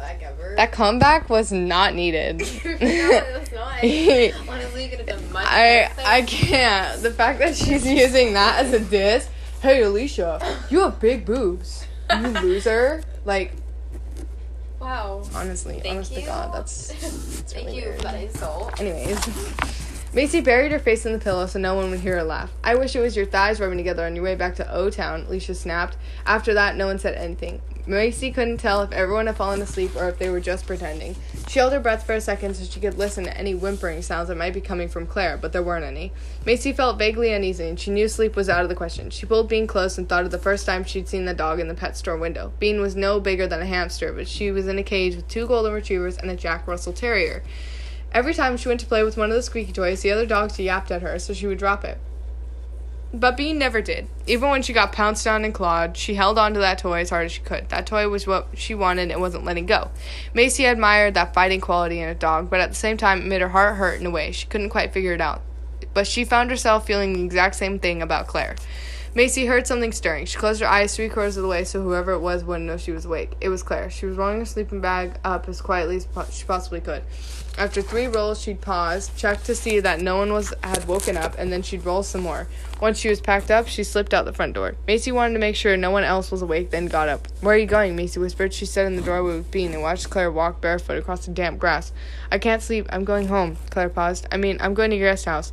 comeback 0.02 0.22
ever. 0.22 0.54
That 0.56 0.72
comeback 0.72 1.30
was 1.30 1.52
not 1.52 1.94
needed. 1.94 2.38
no, 2.64 2.70
it 2.74 3.40
was 3.40 3.52
not. 3.52 4.48
Honestly, 4.48 4.84
you 4.84 4.90
could 4.90 4.98
have 5.00 5.06
done 5.06 5.32
much 5.32 5.46
I. 5.46 5.90
I 6.04 6.22
can't. 6.22 7.02
The 7.02 7.10
fact 7.10 7.38
that 7.38 7.54
she's 7.56 7.86
using 7.86 8.34
that 8.34 8.64
as 8.64 8.72
a 8.72 8.80
diss. 8.80 9.28
Hey 9.60 9.82
Alicia, 9.82 10.40
you 10.70 10.80
have 10.80 10.98
big 10.98 11.24
boobs. 11.24 11.86
You 12.10 12.28
loser. 12.28 13.02
Like 13.24 13.52
Wow. 14.80 15.22
honestly, 15.36 15.78
Thank 15.78 15.94
honest 15.94 16.14
to 16.14 16.20
you. 16.20 16.26
God, 16.26 16.52
that's 16.52 16.88
that's 16.88 17.52
Thank 17.52 17.66
really 17.68 17.78
you 17.78 17.84
weird. 17.84 17.96
for 17.98 18.02
that 18.02 18.20
insult. 18.20 18.80
Anyways. 18.80 19.18
Macy 20.14 20.40
buried 20.42 20.72
her 20.72 20.78
face 20.78 21.06
in 21.06 21.12
the 21.14 21.18
pillow 21.18 21.46
so 21.46 21.58
no 21.58 21.74
one 21.74 21.90
would 21.90 22.00
hear 22.00 22.16
her 22.16 22.22
laugh. 22.24 22.50
I 22.62 22.74
wish 22.74 22.94
it 22.96 23.00
was 23.00 23.16
your 23.16 23.24
thighs 23.24 23.60
rubbing 23.60 23.78
together 23.78 24.04
on 24.04 24.14
your 24.14 24.24
way 24.24 24.34
back 24.34 24.56
to 24.56 24.70
O 24.74 24.90
Town, 24.90 25.24
Alicia 25.26 25.54
snapped. 25.54 25.96
After 26.26 26.52
that, 26.54 26.76
no 26.76 26.86
one 26.86 26.98
said 26.98 27.14
anything. 27.14 27.62
Macy 27.84 28.30
couldn't 28.30 28.58
tell 28.58 28.82
if 28.82 28.92
everyone 28.92 29.26
had 29.26 29.36
fallen 29.36 29.60
asleep 29.60 29.96
or 29.96 30.08
if 30.08 30.16
they 30.16 30.30
were 30.30 30.38
just 30.38 30.66
pretending. 30.66 31.16
She 31.48 31.58
held 31.58 31.72
her 31.72 31.80
breath 31.80 32.06
for 32.06 32.12
a 32.12 32.20
second 32.20 32.54
so 32.54 32.64
she 32.64 32.78
could 32.78 32.96
listen 32.96 33.24
to 33.24 33.36
any 33.36 33.54
whimpering 33.54 34.02
sounds 34.02 34.28
that 34.28 34.36
might 34.36 34.54
be 34.54 34.60
coming 34.60 34.88
from 34.88 35.06
Claire, 35.06 35.36
but 35.36 35.52
there 35.52 35.64
weren't 35.64 35.84
any. 35.84 36.12
Macy 36.46 36.72
felt 36.72 36.96
vaguely 36.96 37.32
uneasy 37.32 37.68
and 37.68 37.80
she 37.80 37.90
knew 37.90 38.06
sleep 38.06 38.36
was 38.36 38.48
out 38.48 38.62
of 38.62 38.68
the 38.68 38.76
question. 38.76 39.10
She 39.10 39.26
pulled 39.26 39.48
Bean 39.48 39.66
close 39.66 39.98
and 39.98 40.08
thought 40.08 40.24
of 40.24 40.30
the 40.30 40.38
first 40.38 40.64
time 40.64 40.84
she'd 40.84 41.08
seen 41.08 41.24
the 41.24 41.34
dog 41.34 41.58
in 41.58 41.66
the 41.66 41.74
pet 41.74 41.96
store 41.96 42.16
window. 42.16 42.52
Bean 42.60 42.80
was 42.80 42.94
no 42.94 43.18
bigger 43.18 43.48
than 43.48 43.60
a 43.60 43.66
hamster, 43.66 44.12
but 44.12 44.28
she 44.28 44.52
was 44.52 44.68
in 44.68 44.78
a 44.78 44.84
cage 44.84 45.16
with 45.16 45.26
two 45.26 45.48
golden 45.48 45.72
retrievers 45.72 46.16
and 46.16 46.30
a 46.30 46.36
Jack 46.36 46.68
Russell 46.68 46.92
Terrier. 46.92 47.42
Every 48.12 48.34
time 48.34 48.56
she 48.56 48.68
went 48.68 48.80
to 48.80 48.86
play 48.86 49.02
with 49.02 49.16
one 49.16 49.30
of 49.30 49.36
the 49.36 49.42
squeaky 49.42 49.72
toys, 49.72 50.02
the 50.02 50.12
other 50.12 50.26
dogs 50.26 50.58
yapped 50.58 50.92
at 50.92 51.02
her, 51.02 51.18
so 51.18 51.32
she 51.32 51.48
would 51.48 51.58
drop 51.58 51.84
it. 51.84 51.98
But 53.14 53.36
Bean 53.36 53.58
never 53.58 53.82
did. 53.82 54.08
Even 54.26 54.48
when 54.48 54.62
she 54.62 54.72
got 54.72 54.92
pounced 54.92 55.26
on 55.26 55.44
and 55.44 55.52
clawed, 55.52 55.98
she 55.98 56.14
held 56.14 56.38
on 56.38 56.54
to 56.54 56.60
that 56.60 56.78
toy 56.78 57.00
as 57.00 57.10
hard 57.10 57.26
as 57.26 57.32
she 57.32 57.42
could. 57.42 57.68
That 57.68 57.86
toy 57.86 58.08
was 58.08 58.26
what 58.26 58.48
she 58.54 58.74
wanted 58.74 59.10
and 59.10 59.20
wasn't 59.20 59.44
letting 59.44 59.66
go. 59.66 59.90
Macy 60.32 60.64
admired 60.64 61.12
that 61.14 61.34
fighting 61.34 61.60
quality 61.60 62.00
in 62.00 62.08
a 62.08 62.14
dog, 62.14 62.48
but 62.48 62.60
at 62.60 62.70
the 62.70 62.74
same 62.74 62.96
time, 62.96 63.20
it 63.20 63.26
made 63.26 63.42
her 63.42 63.50
heart 63.50 63.76
hurt 63.76 64.00
in 64.00 64.06
a 64.06 64.10
way 64.10 64.32
she 64.32 64.46
couldn't 64.46 64.70
quite 64.70 64.94
figure 64.94 65.12
it 65.12 65.20
out. 65.20 65.42
But 65.92 66.06
she 66.06 66.24
found 66.24 66.48
herself 66.48 66.86
feeling 66.86 67.12
the 67.12 67.24
exact 67.24 67.54
same 67.56 67.78
thing 67.78 68.00
about 68.00 68.28
Claire. 68.28 68.56
Macy 69.14 69.44
heard 69.44 69.66
something 69.66 69.92
stirring. 69.92 70.24
She 70.24 70.38
closed 70.38 70.62
her 70.62 70.66
eyes 70.66 70.96
three 70.96 71.10
quarters 71.10 71.36
of 71.36 71.42
the 71.42 71.48
way 71.48 71.64
so 71.64 71.82
whoever 71.82 72.12
it 72.12 72.20
was 72.20 72.44
wouldn't 72.44 72.66
know 72.66 72.78
she 72.78 72.92
was 72.92 73.04
awake. 73.04 73.32
It 73.42 73.50
was 73.50 73.62
Claire. 73.62 73.90
She 73.90 74.06
was 74.06 74.16
rolling 74.16 74.38
her 74.38 74.46
sleeping 74.46 74.80
bag 74.80 75.18
up 75.22 75.48
as 75.50 75.60
quietly 75.60 75.96
as 75.96 76.06
po- 76.06 76.24
she 76.30 76.44
possibly 76.44 76.80
could. 76.80 77.02
After 77.58 77.82
three 77.82 78.06
rolls, 78.06 78.40
she'd 78.40 78.62
pause, 78.62 79.10
check 79.14 79.42
to 79.42 79.54
see 79.54 79.78
that 79.80 80.00
no 80.00 80.16
one 80.16 80.32
was 80.32 80.54
had 80.64 80.88
woken 80.88 81.18
up, 81.18 81.34
and 81.36 81.52
then 81.52 81.60
she'd 81.60 81.84
roll 81.84 82.02
some 82.02 82.22
more. 82.22 82.48
Once 82.80 82.98
she 82.98 83.10
was 83.10 83.20
packed 83.20 83.50
up, 83.50 83.68
she 83.68 83.84
slipped 83.84 84.14
out 84.14 84.24
the 84.24 84.32
front 84.32 84.54
door. 84.54 84.74
Macy 84.86 85.12
wanted 85.12 85.34
to 85.34 85.38
make 85.38 85.54
sure 85.54 85.76
no 85.76 85.90
one 85.90 86.02
else 86.02 86.30
was 86.30 86.40
awake, 86.40 86.70
then 86.70 86.86
got 86.86 87.10
up. 87.10 87.28
Where 87.42 87.54
are 87.54 87.58
you 87.58 87.66
going? 87.66 87.94
Macy 87.94 88.18
whispered. 88.18 88.54
She 88.54 88.64
stood 88.64 88.86
in 88.86 88.96
the 88.96 89.02
doorway 89.02 89.36
with 89.36 89.50
Bean 89.50 89.72
and 89.72 89.82
watched 89.82 90.08
Claire 90.08 90.32
walk 90.32 90.62
barefoot 90.62 90.96
across 90.96 91.26
the 91.26 91.32
damp 91.32 91.58
grass. 91.58 91.92
I 92.30 92.38
can't 92.38 92.62
sleep. 92.62 92.86
I'm 92.88 93.04
going 93.04 93.28
home. 93.28 93.58
Claire 93.68 93.90
paused. 93.90 94.26
I 94.32 94.38
mean, 94.38 94.56
I'm 94.58 94.72
going 94.72 94.90
to 94.90 94.96
your 94.96 95.10
guest 95.10 95.26
house. 95.26 95.52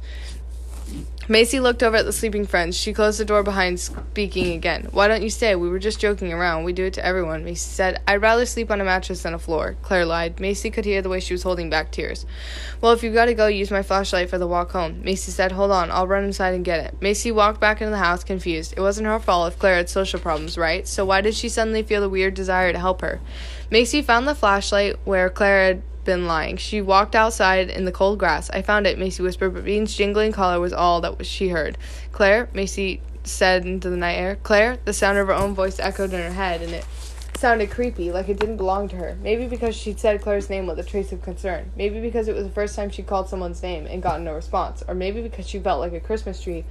Macy 1.32 1.60
looked 1.60 1.84
over 1.84 1.98
at 1.98 2.06
the 2.06 2.12
sleeping 2.12 2.48
friends. 2.48 2.76
She 2.76 2.92
closed 2.92 3.20
the 3.20 3.26
door 3.26 3.44
behind, 3.44 3.80
speaking 3.80 4.54
again. 4.54 4.88
Why 4.90 5.08
don't 5.08 5.22
you 5.22 5.30
stay? 5.30 5.56
We 5.56 5.70
were 5.70 5.78
just 5.78 6.00
joking 6.00 6.34
around. 6.34 6.64
We 6.64 6.74
do 6.74 6.86
it 6.86 6.94
to 6.94 7.06
everyone. 7.06 7.44
Macy 7.44 7.70
said, 7.70 8.02
I'd 8.08 8.24
rather 8.24 8.48
sleep 8.48 8.72
on 8.72 8.82
a 8.82 8.84
mattress 8.84 9.22
than 9.22 9.36
a 9.36 9.40
floor. 9.40 9.76
Claire 9.84 10.06
lied. 10.06 10.40
Macy 10.40 10.72
could 10.72 10.86
hear 10.86 11.04
the 11.04 11.10
way 11.10 11.20
she 11.20 11.36
was 11.36 11.44
holding 11.44 11.70
back 11.70 11.92
tears. 11.92 12.26
Well, 12.82 12.94
if 12.94 13.04
you've 13.04 13.14
got 13.14 13.26
to 13.26 13.36
go, 13.36 13.46
use 13.46 13.70
my 13.70 13.84
flashlight 13.84 14.32
for 14.32 14.40
the 14.40 14.48
walk 14.48 14.72
home. 14.72 15.04
Macy 15.04 15.32
said, 15.32 15.52
Hold 15.52 15.70
on, 15.70 15.92
I'll 15.92 16.08
run 16.08 16.24
inside 16.24 16.56
and 16.56 16.66
get 16.66 16.84
it. 16.84 17.00
Macy 17.00 17.32
walked 17.32 17.62
back 17.62 17.80
into 17.80 17.92
the 17.92 17.98
house, 17.98 18.24
confused. 18.24 18.74
It 18.76 18.82
wasn't 18.82 19.06
her 19.06 19.20
fault 19.20 19.54
if 19.54 19.60
Claire 19.60 19.76
had 19.76 19.90
social 19.90 20.20
problems, 20.20 20.58
right? 20.58 20.88
So 20.88 21.06
why 21.06 21.22
did 21.22 21.36
she 21.36 21.48
suddenly 21.48 21.84
feel 21.84 22.02
the 22.02 22.10
weird 22.10 22.34
desire 22.34 22.74
to 22.74 22.80
help 22.80 23.02
her? 23.02 23.22
Macy 23.70 24.02
found 24.02 24.28
the 24.28 24.34
flashlight 24.34 24.96
where 25.06 25.30
Claire 25.30 25.68
had 25.68 25.84
been 26.10 26.26
lying. 26.26 26.58
She 26.58 26.82
walked 26.82 27.16
outside 27.16 27.70
in 27.70 27.86
the 27.86 27.92
cold 27.92 28.18
grass. 28.18 28.50
I 28.50 28.64
found 28.64 28.88
it, 28.88 28.98
Macy 28.98 29.22
whispered, 29.22 29.54
but 29.54 29.64
Bean's 29.64 29.96
jingling 29.96 30.32
collar 30.32 30.60
was 30.60 30.74
all 30.74 31.02
that 31.02 31.24
she 31.24 31.50
heard. 31.50 31.78
Claire, 32.12 32.50
Macy 32.52 33.00
said 33.24 33.64
into 33.64 33.92
the 33.92 33.96
night 33.96 34.16
air. 34.16 34.36
Claire, 34.42 34.80
the 34.86 34.94
sound 34.94 35.20
of 35.20 35.28
her 35.28 35.36
own 35.36 35.54
voice 35.54 35.80
echoed 35.80 36.12
in 36.12 36.20
her 36.20 36.34
head, 36.34 36.64
and 36.64 36.74
it 36.74 36.84
sounded 37.38 37.70
creepy, 37.70 38.12
like 38.12 38.28
it 38.28 38.40
didn't 38.40 38.58
belong 38.58 38.90
to 38.90 38.96
her. 38.96 39.20
Maybe 39.22 39.46
because 39.46 39.76
she'd 39.78 40.00
said 40.00 40.20
Claire's 40.20 40.50
name 40.50 40.66
with 40.66 40.80
a 40.80 40.84
trace 40.84 41.12
of 41.12 41.22
concern. 41.22 41.72
Maybe 41.76 42.02
because 42.02 42.28
it 42.28 42.34
was 42.34 42.44
the 42.44 42.52
first 42.52 42.76
time 42.76 42.90
she 42.90 43.04
called 43.04 43.30
someone's 43.30 43.62
name 43.62 43.86
and 43.86 44.02
gotten 44.02 44.26
no 44.26 44.34
response. 44.34 44.82
Or 44.88 44.96
maybe 44.96 45.22
because 45.22 45.48
she 45.48 45.60
felt 45.60 45.80
like 45.80 45.94
a 45.94 46.00
Christmas 46.00 46.42
tree 46.42 46.66